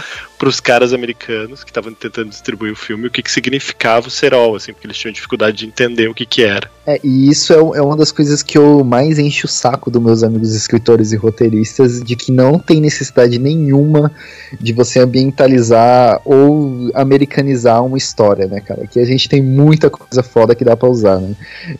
[0.42, 4.10] para os caras americanos que estavam tentando distribuir o filme o que, que significava o
[4.10, 6.68] Serol, assim, porque eles tinham dificuldade de entender o que que era.
[6.84, 10.02] É, e isso é, é uma das coisas que eu mais encho o saco dos
[10.02, 14.10] meus amigos escritores e roteiristas, de que não tem necessidade nenhuma
[14.60, 18.84] de você ambientalizar ou americanizar uma história, né, cara?
[18.88, 21.36] Que a gente tem muita coisa foda que dá pra usar, né?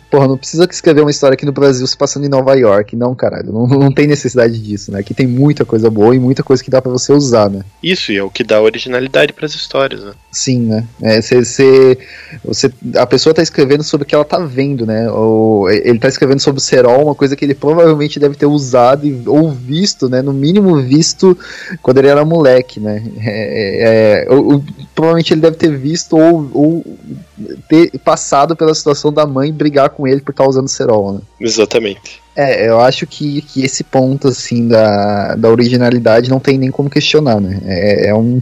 [0.09, 3.13] Porra, não precisa escrever uma história aqui no Brasil se passando em Nova York, não,
[3.13, 3.51] caralho.
[3.51, 4.99] Não, não tem necessidade disso, né?
[4.99, 7.65] Aqui tem muita coisa boa e muita coisa que dá para você usar, né?
[7.83, 10.13] Isso, e é o que dá originalidade para as histórias, né?
[10.31, 10.87] Sim, né?
[11.01, 11.97] É, cê, cê,
[12.43, 15.09] você, a pessoa tá escrevendo sobre o que ela tá vendo, né?
[15.11, 19.03] Ou ele tá escrevendo sobre o Serol, uma coisa que ele provavelmente deve ter usado
[19.27, 20.21] ou visto, né?
[20.21, 21.37] No mínimo visto
[21.81, 23.03] quando ele era moleque, né?
[23.19, 24.63] É, é, ou,
[24.95, 26.97] provavelmente ele deve ter visto ou, ou
[27.69, 31.19] ter passado pela situação da mãe brigar com ele por estar tá usando Serol, né?
[31.39, 32.22] Exatamente.
[32.35, 36.89] É, eu acho que, que esse ponto, assim, da, da originalidade não tem nem como
[36.89, 37.59] questionar, né?
[37.65, 38.39] É, é um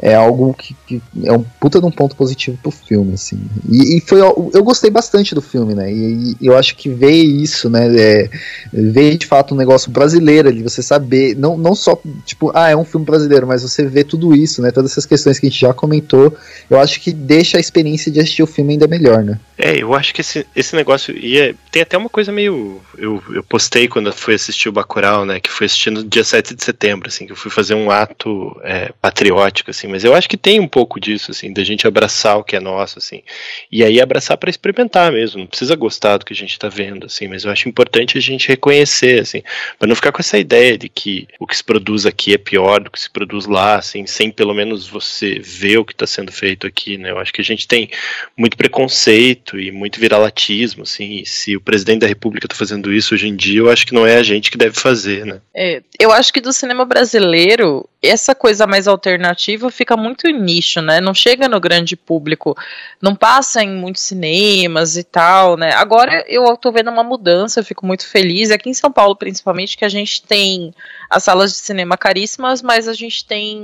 [0.00, 3.40] é algo que, que, é um puta de um ponto positivo pro filme, assim.
[3.68, 5.92] E, e foi, eu gostei bastante do filme, né?
[5.92, 7.86] E, e eu acho que ver isso, né?
[7.96, 8.30] É,
[8.72, 12.76] ver de fato um negócio brasileiro ali, você saber, não, não só, tipo, ah, é
[12.76, 14.70] um filme brasileiro, mas você vê tudo isso, né?
[14.70, 16.34] Todas essas questões que a gente já comentou,
[16.68, 19.38] eu acho que deixa a experiência de assistir o filme ainda melhor, né?
[19.56, 21.16] É, eu acho que esse, esse negócio.
[21.16, 22.80] E é, tem até uma coisa meio.
[22.98, 25.40] Eu, eu postei quando eu fui assistir o Bacurau, né?
[25.40, 28.58] Que foi assistindo no dia 7 de setembro, assim, que eu fui fazer um ato
[28.62, 32.38] é, patriótico, assim, mas eu acho que tem um pouco disso, assim, da gente abraçar
[32.38, 33.22] o que é nosso, assim,
[33.70, 37.06] e aí abraçar para experimentar mesmo, não precisa gostar do que a gente está vendo,
[37.06, 39.42] assim, mas eu acho importante a gente reconhecer, assim,
[39.78, 42.80] para não ficar com essa ideia de que o que se produz aqui é pior
[42.80, 46.32] do que se produz lá, assim, sem pelo menos você ver o que está sendo
[46.32, 47.10] feito aqui, né?
[47.10, 47.90] Eu acho que a gente tem
[48.36, 53.11] muito preconceito e muito viralatismo, assim, e se o presidente da República está fazendo isso,
[53.14, 55.40] hoje em dia, eu acho que não é a gente que deve fazer, né?
[55.54, 61.00] É, eu acho que do cinema brasileiro, essa coisa mais alternativa fica muito nicho, né?
[61.00, 62.56] Não chega no grande público,
[63.00, 65.72] não passa em muitos cinemas e tal, né?
[65.74, 68.50] Agora eu tô vendo uma mudança, eu fico muito feliz.
[68.50, 70.74] Aqui em São Paulo, principalmente, que a gente tem
[71.08, 73.60] as salas de cinema caríssimas, mas a gente tem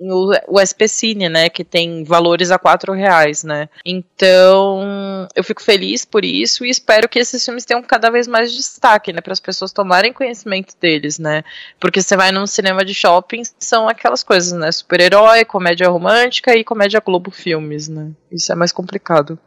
[0.00, 1.48] o, o né?
[1.48, 3.68] Que tem valores a quatro reais, né?
[3.84, 8.52] Então eu fico feliz por isso e espero que esses filmes tenham cada vez mais
[8.52, 8.77] destaque,
[9.12, 9.20] né?
[9.20, 11.42] Para as pessoas tomarem conhecimento deles, né?
[11.80, 14.70] Porque você vai num cinema de shopping, são aquelas coisas, né?
[14.72, 18.10] Super-herói, comédia romântica e comédia Globo Filmes, né?
[18.30, 19.38] Isso é mais complicado.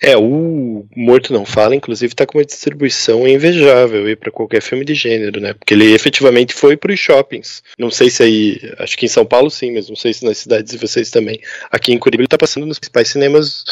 [0.00, 4.84] É, o Morto Não Fala, inclusive, tá com uma distribuição invejável aí para qualquer filme
[4.84, 5.52] de gênero, né?
[5.52, 7.62] Porque ele efetivamente foi para os shoppings.
[7.78, 10.38] Não sei se aí, acho que em São Paulo sim, mas não sei se nas
[10.38, 11.40] cidades de vocês também.
[11.70, 13.64] Aqui em Curitiba ele tá passando nos principais cinemas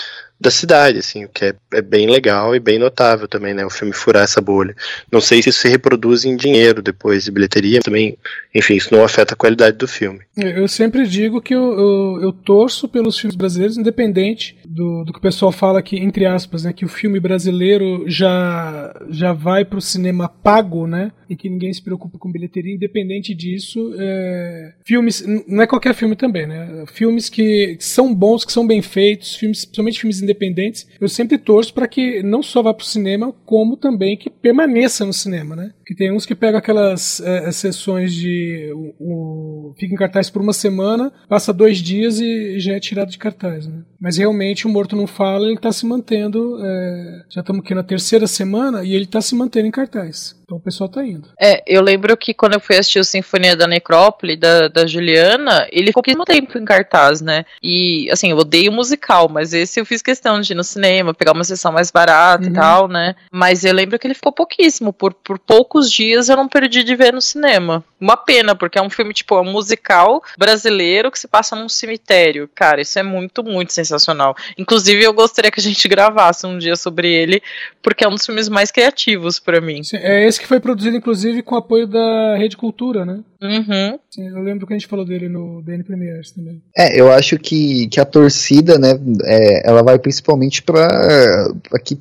[0.43, 3.65] da cidade, assim, o que é, é, bem legal e bem notável também, né?
[3.65, 4.75] O filme furar essa bolha.
[5.11, 8.19] Não sei se isso se reproduz em dinheiro depois de bilheteria, também,
[8.53, 10.21] enfim, isso não afeta a qualidade do filme.
[10.37, 15.19] Eu sempre digo que eu, eu, eu torço pelos filmes brasileiros, independente do, do que
[15.19, 16.73] o pessoal fala aqui, entre aspas, né?
[16.73, 21.13] Que o filme brasileiro já, já vai pro cinema pago, né?
[21.31, 23.95] E que ninguém se preocupa com bilheteria, independente disso.
[23.97, 26.85] É, filmes, não é qualquer filme também, né?
[26.93, 31.39] Filmes que, são bons, que são bem feitos, filmes, principalmente filmes independentes independentes, eu sempre
[31.39, 35.55] torço para que não só vá para o cinema, como também que permaneça no cinema,
[35.55, 35.73] né?
[35.87, 40.43] Que tem uns que pegam aquelas é, sessões de o, o, fica em cartaz por
[40.43, 43.83] uma semana, passa dois dias e já é tirado de cartaz, né?
[44.01, 47.83] Mas realmente o Morto Não Fala, ele está se mantendo, é, já estamos aqui na
[47.83, 50.42] terceira semana e ele está se mantendo em cartaz.
[50.53, 51.31] Então o pessoal tá indo.
[51.41, 55.67] É, eu lembro que quando eu fui assistir o Sinfonia da Necrópole, da, da Juliana,
[55.73, 57.47] ele ficou pouquíssimo tempo em cartaz, né?
[57.63, 61.33] E, assim, eu odeio musical, mas esse eu fiz questão de ir no cinema, pegar
[61.33, 62.51] uma sessão mais barata uhum.
[62.51, 63.15] e tal, né?
[63.31, 64.93] Mas eu lembro que ele ficou pouquíssimo.
[64.93, 67.83] Por, por poucos dias eu não perdi de ver no cinema.
[67.99, 71.69] Uma pena, porque é um filme, tipo, é um musical brasileiro que se passa num
[71.69, 72.51] cemitério.
[72.55, 74.37] Cara, isso é muito, muito sensacional.
[74.59, 77.43] Inclusive, eu gostaria que a gente gravasse um dia sobre ele,
[77.81, 79.83] porque é um dos filmes mais criativos para mim.
[79.83, 83.23] Sim, é esse que foi produzido, inclusive, com apoio da Rede Cultura, né?
[83.43, 83.99] Uhum.
[84.09, 86.63] Sim, eu lembro que a gente falou dele no DN Premiers também.
[86.77, 88.93] É, eu acho que, que a torcida, né,
[89.25, 91.99] é, ela vai principalmente para aqui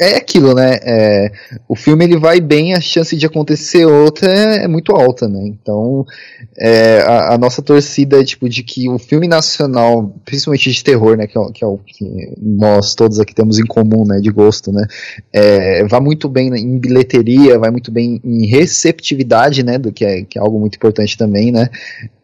[0.00, 0.78] é aquilo, né?
[0.82, 1.32] É,
[1.68, 5.40] o filme ele vai bem, a chance de acontecer outra é, é muito alta, né?
[5.44, 6.04] Então
[6.58, 11.16] é, a, a, nossa torcida é tipo de que o filme nacional, principalmente de terror,
[11.16, 14.30] né, que é, que é o que nós todos aqui temos em comum, né, de
[14.30, 14.84] gosto, né,
[15.32, 20.22] é, vai muito bem em bilheteria, vai muito bem em receptividade, né, do que é,
[20.22, 21.68] que é algo muito importante também, né?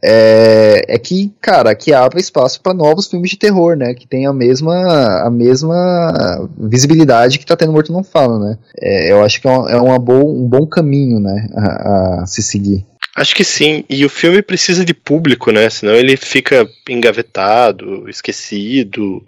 [0.03, 3.95] É, é que, cara, que abre espaço para novos filmes de terror, né?
[3.95, 8.59] Que tem a mesma, a mesma visibilidade que tá tendo Morto Não Fala, né?
[8.81, 11.49] É, eu acho que é, uma, é uma boa, um bom caminho, né?
[11.55, 12.85] A, a se seguir.
[13.15, 15.71] Acho que sim, e o filme precisa de público, né?
[15.71, 19.27] Senão ele fica engavetado, esquecido,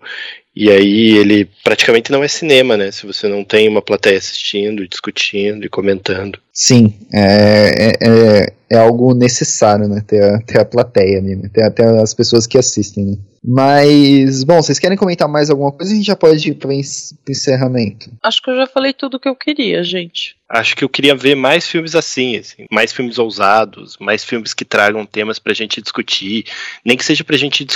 [0.55, 2.91] e aí ele praticamente não é cinema, né?
[2.91, 6.39] Se você não tem uma plateia assistindo, discutindo e comentando.
[6.61, 10.03] Sim, é, é, é, é algo necessário, né?
[10.05, 11.49] Ter a, ter a plateia ali, né?
[11.55, 13.17] Ter até as pessoas que assistem, né?
[13.45, 15.93] Mas, bom, vocês querem comentar mais alguma coisa?
[15.93, 18.11] A gente já pode ir para o encerramento.
[18.23, 20.37] Acho que eu já falei tudo que eu queria, gente.
[20.51, 24.65] Acho que eu queria ver mais filmes assim, assim mais filmes ousados, mais filmes que
[24.65, 26.47] tragam temas para a gente discutir,
[26.83, 27.67] nem que seja para a gente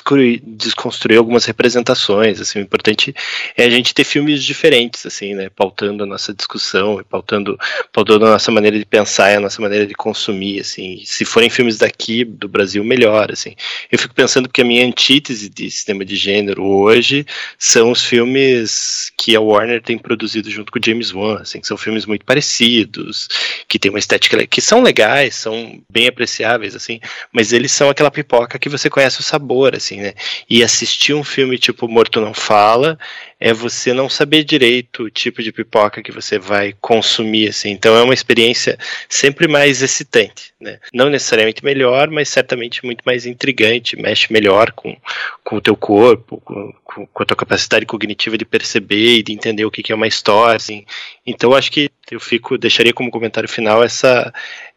[0.43, 2.41] desconstruir algumas representações.
[2.41, 3.14] Assim, o importante
[3.59, 5.51] é a gente ter filmes diferentes, assim, né?
[5.55, 7.59] Pautando a nossa discussão, pautando,
[7.93, 11.02] pautando a nossa maneira maneira de pensar e a nossa maneira de consumir, assim.
[11.04, 13.54] Se forem filmes daqui, do Brasil, melhor, assim.
[13.90, 17.26] Eu fico pensando que a minha antítese de cinema de gênero hoje
[17.58, 21.66] são os filmes que a Warner tem produzido junto com o James Wan, assim, que
[21.66, 23.28] são filmes muito parecidos,
[23.68, 27.00] que tem uma estética que são legais, são bem apreciáveis, assim,
[27.32, 30.14] mas eles são aquela pipoca que você conhece o sabor, assim, né?
[30.48, 32.98] E assistir um filme tipo Morto Não Fala
[33.45, 37.70] é você não saber direito o tipo de pipoca que você vai consumir, assim.
[37.70, 38.78] Então é uma experiência
[39.09, 40.78] sempre mais excitante, né?
[40.95, 44.97] Não necessariamente melhor, mas certamente muito mais intrigante, mexe melhor com,
[45.43, 49.64] com o teu corpo, com, com, a tua capacidade cognitiva de perceber e de entender
[49.64, 50.86] o que, que é uma história, assim.
[51.26, 54.32] Então acho que eu fico, deixaria como comentário final essa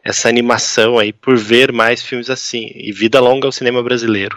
[0.06, 2.70] essa animação aí por ver mais filmes assim.
[2.74, 4.36] E vida longa ao cinema brasileiro.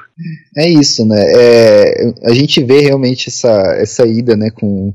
[0.58, 1.24] É isso, né?
[1.28, 4.92] É, a gente vê realmente essa, essa ida, né, com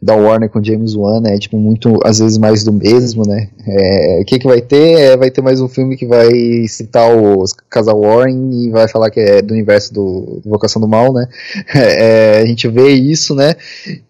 [0.00, 1.36] da Warner com James Wan, né?
[1.38, 3.48] Tipo, muito, às vezes, mais do mesmo, né?
[3.66, 5.00] É, o que, que vai ter?
[5.00, 6.30] É, vai ter mais um filme que vai
[6.68, 10.88] citar o casal Warren e vai falar que é do universo do, do Vocação do
[10.88, 11.26] Mal, né?
[11.92, 13.54] É, a gente vê isso, né?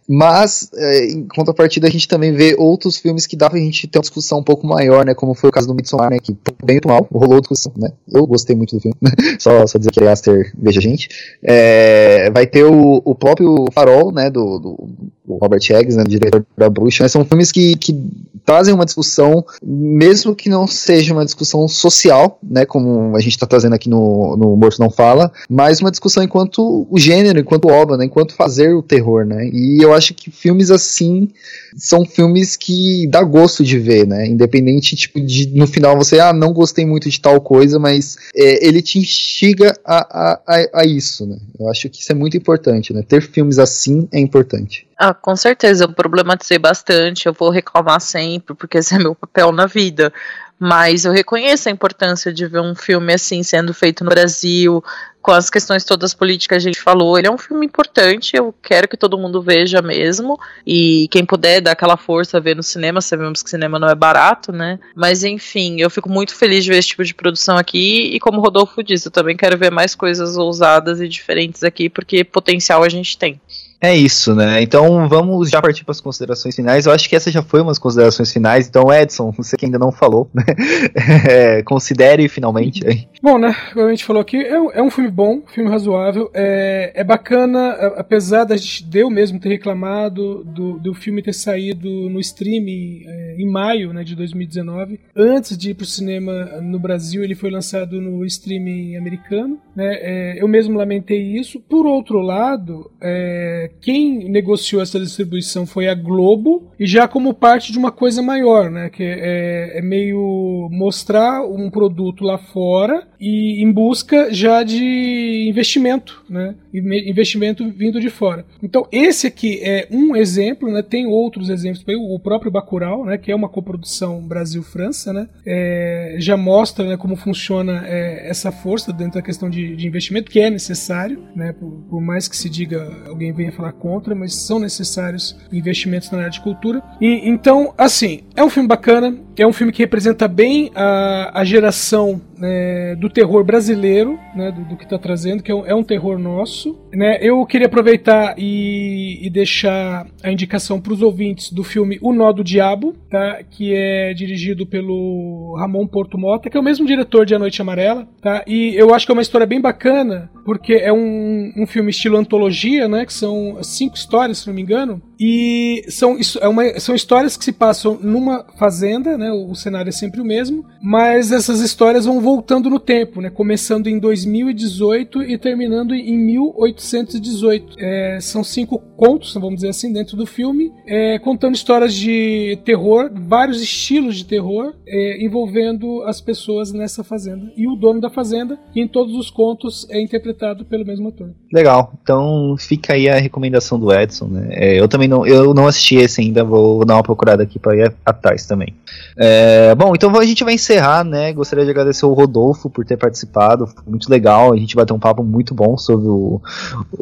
[0.09, 3.99] Mas, é, em contrapartida, a gente também vê outros filmes que dá pra gente ter
[3.99, 5.15] uma discussão um pouco maior, né?
[5.15, 6.19] Como foi o caso do Midsommar, né?
[6.23, 6.33] Que
[6.65, 7.91] bem muito mal, rolou discussão, né?
[8.13, 8.97] Eu gostei muito do filme,
[9.39, 11.09] só, só dizer que Aster veja a gente.
[11.43, 14.31] É, vai ter o, o próprio Farol, né?
[14.31, 14.89] Do, do,
[15.25, 16.05] do Robert Eggs, né?
[16.05, 17.05] Diretor da Bruxa.
[17.05, 17.97] Né, são filmes que, que
[18.45, 22.65] trazem uma discussão, mesmo que não seja uma discussão social, né?
[22.65, 26.87] Como a gente tá trazendo aqui no, no Morto Não Fala, mas uma discussão enquanto
[26.91, 28.05] o gênero, enquanto obra, né?
[28.05, 29.49] Enquanto fazer o terror, né?
[29.53, 31.29] E eu acho que filmes assim
[31.77, 34.27] são filmes que dá gosto de ver, né?
[34.27, 38.67] Independente, tipo, de no final você, ah, não gostei muito de tal coisa, mas é,
[38.67, 41.39] ele te instiga a, a, a, isso, né?
[41.59, 43.03] Eu acho que isso é muito importante, né?
[43.07, 44.87] Ter filmes assim é importante.
[45.05, 49.51] Ah, com certeza, eu problematizei bastante, eu vou reclamar sempre, porque esse é meu papel
[49.51, 50.13] na vida.
[50.61, 54.81] Mas eu reconheço a importância de ver um filme assim sendo feito no Brasil,
[55.21, 57.19] com as questões todas políticas que a gente falou.
[57.19, 60.39] Ele é um filme importante, eu quero que todo mundo veja mesmo.
[60.65, 64.53] E quem puder dar aquela força ver no cinema, sabemos que cinema não é barato,
[64.53, 64.79] né?
[64.95, 68.15] Mas enfim, eu fico muito feliz de ver esse tipo de produção aqui.
[68.15, 71.89] E como o Rodolfo disse, eu também quero ver mais coisas ousadas e diferentes aqui,
[71.89, 73.41] porque potencial a gente tem.
[73.83, 74.63] É isso, né?
[74.63, 76.87] Então vamos já partir para as considerações finais.
[76.87, 78.69] Eu acho que essa já foi umas considerações finais.
[78.69, 80.45] Então, Edson, você que ainda não falou, né?
[81.29, 83.09] é, considere finalmente.
[83.21, 83.53] Bom, né?
[83.73, 86.31] Como a gente falou aqui, é, é um filme bom, filme razoável.
[86.33, 91.89] É, é bacana, apesar da gente deu mesmo ter reclamado do, do filme ter saído
[92.09, 95.01] no streaming é, em maio né, de 2019.
[95.17, 99.59] Antes de ir para o cinema no Brasil, ele foi lançado no streaming americano.
[99.75, 99.99] Né?
[100.01, 101.59] É, eu mesmo lamentei isso.
[101.59, 107.73] Por outro lado, é, quem negociou essa distribuição foi a Globo, e já como parte
[107.73, 108.91] de uma coisa maior, né?
[108.91, 116.25] Que é, é meio mostrar um produto lá fora e em busca já de investimento,
[116.29, 116.57] né?
[116.75, 118.45] Investimento vindo de fora.
[118.61, 120.83] Então, esse aqui é um exemplo, né?
[120.83, 123.17] Tem outros exemplos, o próprio Bacurau, né?
[123.17, 125.29] Que é uma coprodução Brasil-França, né?
[125.47, 130.31] É, já mostra né, como funciona é, essa força dentro da questão de, de, investimento,
[130.31, 131.53] que é necessário, né?
[131.53, 136.19] Por, por mais que se diga, alguém venha falar contra, mas são necessários investimentos na
[136.19, 136.83] área de cultura.
[137.01, 141.45] E então, assim, é um filme bacana, é um filme que representa bem a, a
[141.45, 145.73] geração né, do terror brasileiro, né, do, do que está trazendo, que é um, é
[145.73, 146.77] um, terror nosso.
[146.93, 147.19] Né?
[147.21, 152.33] Eu queria aproveitar e, e deixar a indicação para os ouvintes do filme O Nó
[152.33, 153.39] do Diabo, tá?
[153.49, 157.63] que é dirigido pelo Ramon Porto Mota, que é o mesmo diretor de A Noite
[157.63, 158.09] Amarela.
[158.21, 158.43] Tá?
[158.45, 162.17] E eu acho que é uma história bem bacana, porque é um, um filme estilo
[162.17, 166.95] antologia, né, que são cinco histórias, se não me engano, e são, é uma, são
[166.95, 171.31] histórias que se passam numa fazenda, né, o, o cenário é sempre o mesmo, mas
[171.31, 173.29] essas histórias vão voltando no tempo, né?
[173.29, 177.77] Começando em 2018 e terminando em 1818.
[177.79, 183.11] É, são cinco contos, vamos dizer assim, dentro do filme, é, contando histórias de terror,
[183.29, 187.53] vários estilos de terror, é, envolvendo as pessoas nessa fazenda.
[187.55, 191.35] E o dono da fazenda, que em todos os contos é interpretado pelo mesmo ator.
[191.53, 191.93] Legal.
[192.03, 194.49] Então fica aí a recomendação do Edson, né?
[194.53, 197.77] É, eu também não, eu não assisti esse ainda, vou dar uma procurada aqui para
[197.77, 198.75] ir atrás também.
[199.19, 201.31] É, bom, então a gente vai encerrar, né?
[201.35, 204.53] Gostaria de agradecer o Rodolfo por ter participado, foi muito legal.
[204.53, 206.41] A gente vai ter um papo muito bom sobre o,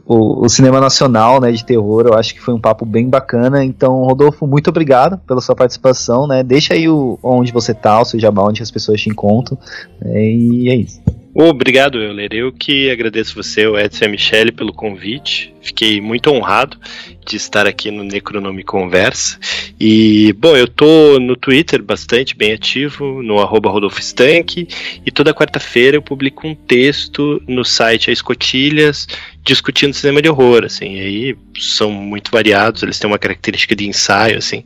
[0.06, 2.06] o, o, cinema nacional, né, de terror.
[2.06, 3.64] Eu acho que foi um papo bem bacana.
[3.64, 6.42] Então, Rodolfo, muito obrigado pela sua participação, né?
[6.42, 9.58] Deixa aí o, onde você tá, o seu jabá, onde as pessoas te encontram.
[10.00, 11.00] Né, e é isso.
[11.32, 12.30] Obrigado, Euler.
[12.32, 15.54] Eu que agradeço você, o Edson e a Michele, pelo convite.
[15.62, 16.76] Fiquei muito honrado
[17.24, 19.38] de estar aqui no Necronome Conversa.
[19.78, 24.66] E, bom, eu tô no Twitter bastante bem ativo, no arroba Rodolfo Stank,
[25.06, 29.06] e toda quarta-feira eu publico um texto no site A Escotilhas
[29.44, 33.86] discutindo cinema de horror, assim, e aí são muito variados, eles têm uma característica de
[33.86, 34.62] ensaio, assim,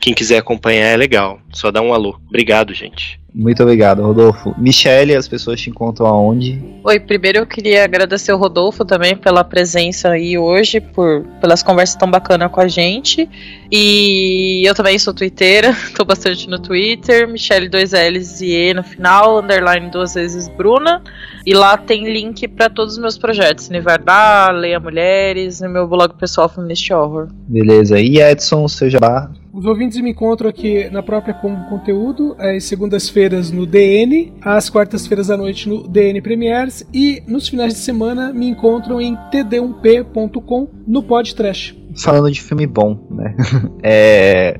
[0.00, 2.20] quem quiser acompanhar é legal, só dá um alô.
[2.28, 3.18] Obrigado, gente.
[3.34, 4.54] Muito obrigado, Rodolfo.
[4.58, 6.60] Michele, as pessoas te encontram aonde?
[6.82, 11.96] Oi, primeiro eu queria agradecer o Rodolfo também pela presença aí hoje, por pelas conversas
[11.96, 13.28] tão bacanas com a gente.
[13.70, 18.82] E eu também sou twitteira, tô bastante no Twitter, Michele 2 L's e E no
[18.82, 21.02] final, underline duas vezes Bruna.
[21.44, 26.14] E lá tem link para todos os meus projetos, Nivardar, Leia Mulheres, e meu blog
[26.14, 27.28] pessoal Feminist Horror.
[27.46, 28.00] Beleza.
[28.00, 29.30] E Edson, seu jabá?
[29.52, 33.17] Os ouvintes me encontram aqui na própria Combo Conteúdo, às segundas-feiras
[33.52, 38.46] no DN, às quartas-feiras à noite no DN Premiers e nos finais de semana me
[38.46, 43.34] encontram em td1p.com no Podcast falando de filme bom, né?
[43.82, 44.58] É,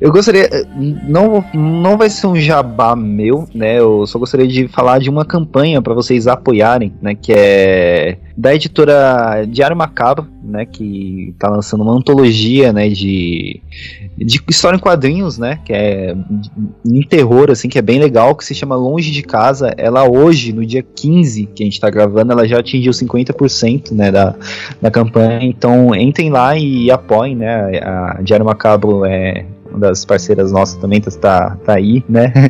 [0.00, 0.48] eu gostaria.
[1.08, 3.78] Não, não vai ser um jabá meu, né?
[3.78, 7.14] Eu só gostaria de falar de uma campanha para vocês apoiarem, né?
[7.14, 10.66] Que é da editora Diário Macabro, né?
[10.66, 12.88] Que tá lançando uma antologia, né?
[12.88, 13.62] De,
[14.18, 15.58] de história em quadrinhos, né?
[15.64, 16.16] Que é
[16.84, 19.72] em terror, assim, que é bem legal, que se chama Longe de Casa.
[19.78, 24.12] Ela hoje, no dia 15 que a gente tá gravando, ela já atingiu 50%, né?
[24.12, 24.34] Da,
[24.82, 25.44] da campanha.
[25.44, 27.80] Então entrem lá e apoiem, né?
[27.82, 32.32] A Diário Macabro é uma das parceiras nossas também tá, tá aí, né?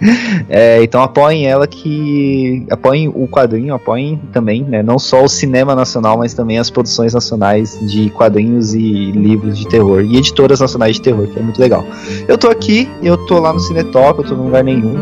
[0.49, 2.65] É, então apoiem ela que.
[2.71, 4.81] apoiem o quadrinho, apoiem também, né?
[4.81, 9.67] Não só o cinema nacional, mas também as produções nacionais de quadrinhos e livros de
[9.67, 10.03] terror.
[10.03, 11.85] E editoras nacionais de terror, que é muito legal.
[12.29, 14.95] Eu tô aqui, eu tô lá no Cinetop, eu tô num lugar nenhum,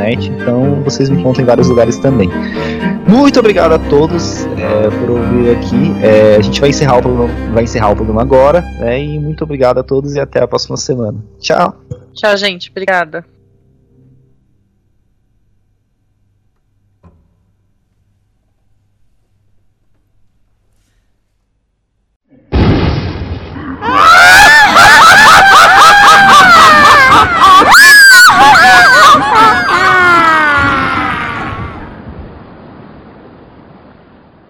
[0.00, 2.28] internet, então vocês me encontram em vários lugares também.
[3.06, 5.92] Muito obrigado a todos é, por ouvir aqui.
[6.02, 9.02] É, a gente vai encerrar o programa, vai encerrar o programa agora, né?
[9.02, 11.18] E muito obrigado a todos e até a próxima semana.
[11.38, 11.74] Tchau.
[12.14, 12.70] Tchau, gente.
[12.70, 13.24] Obrigada.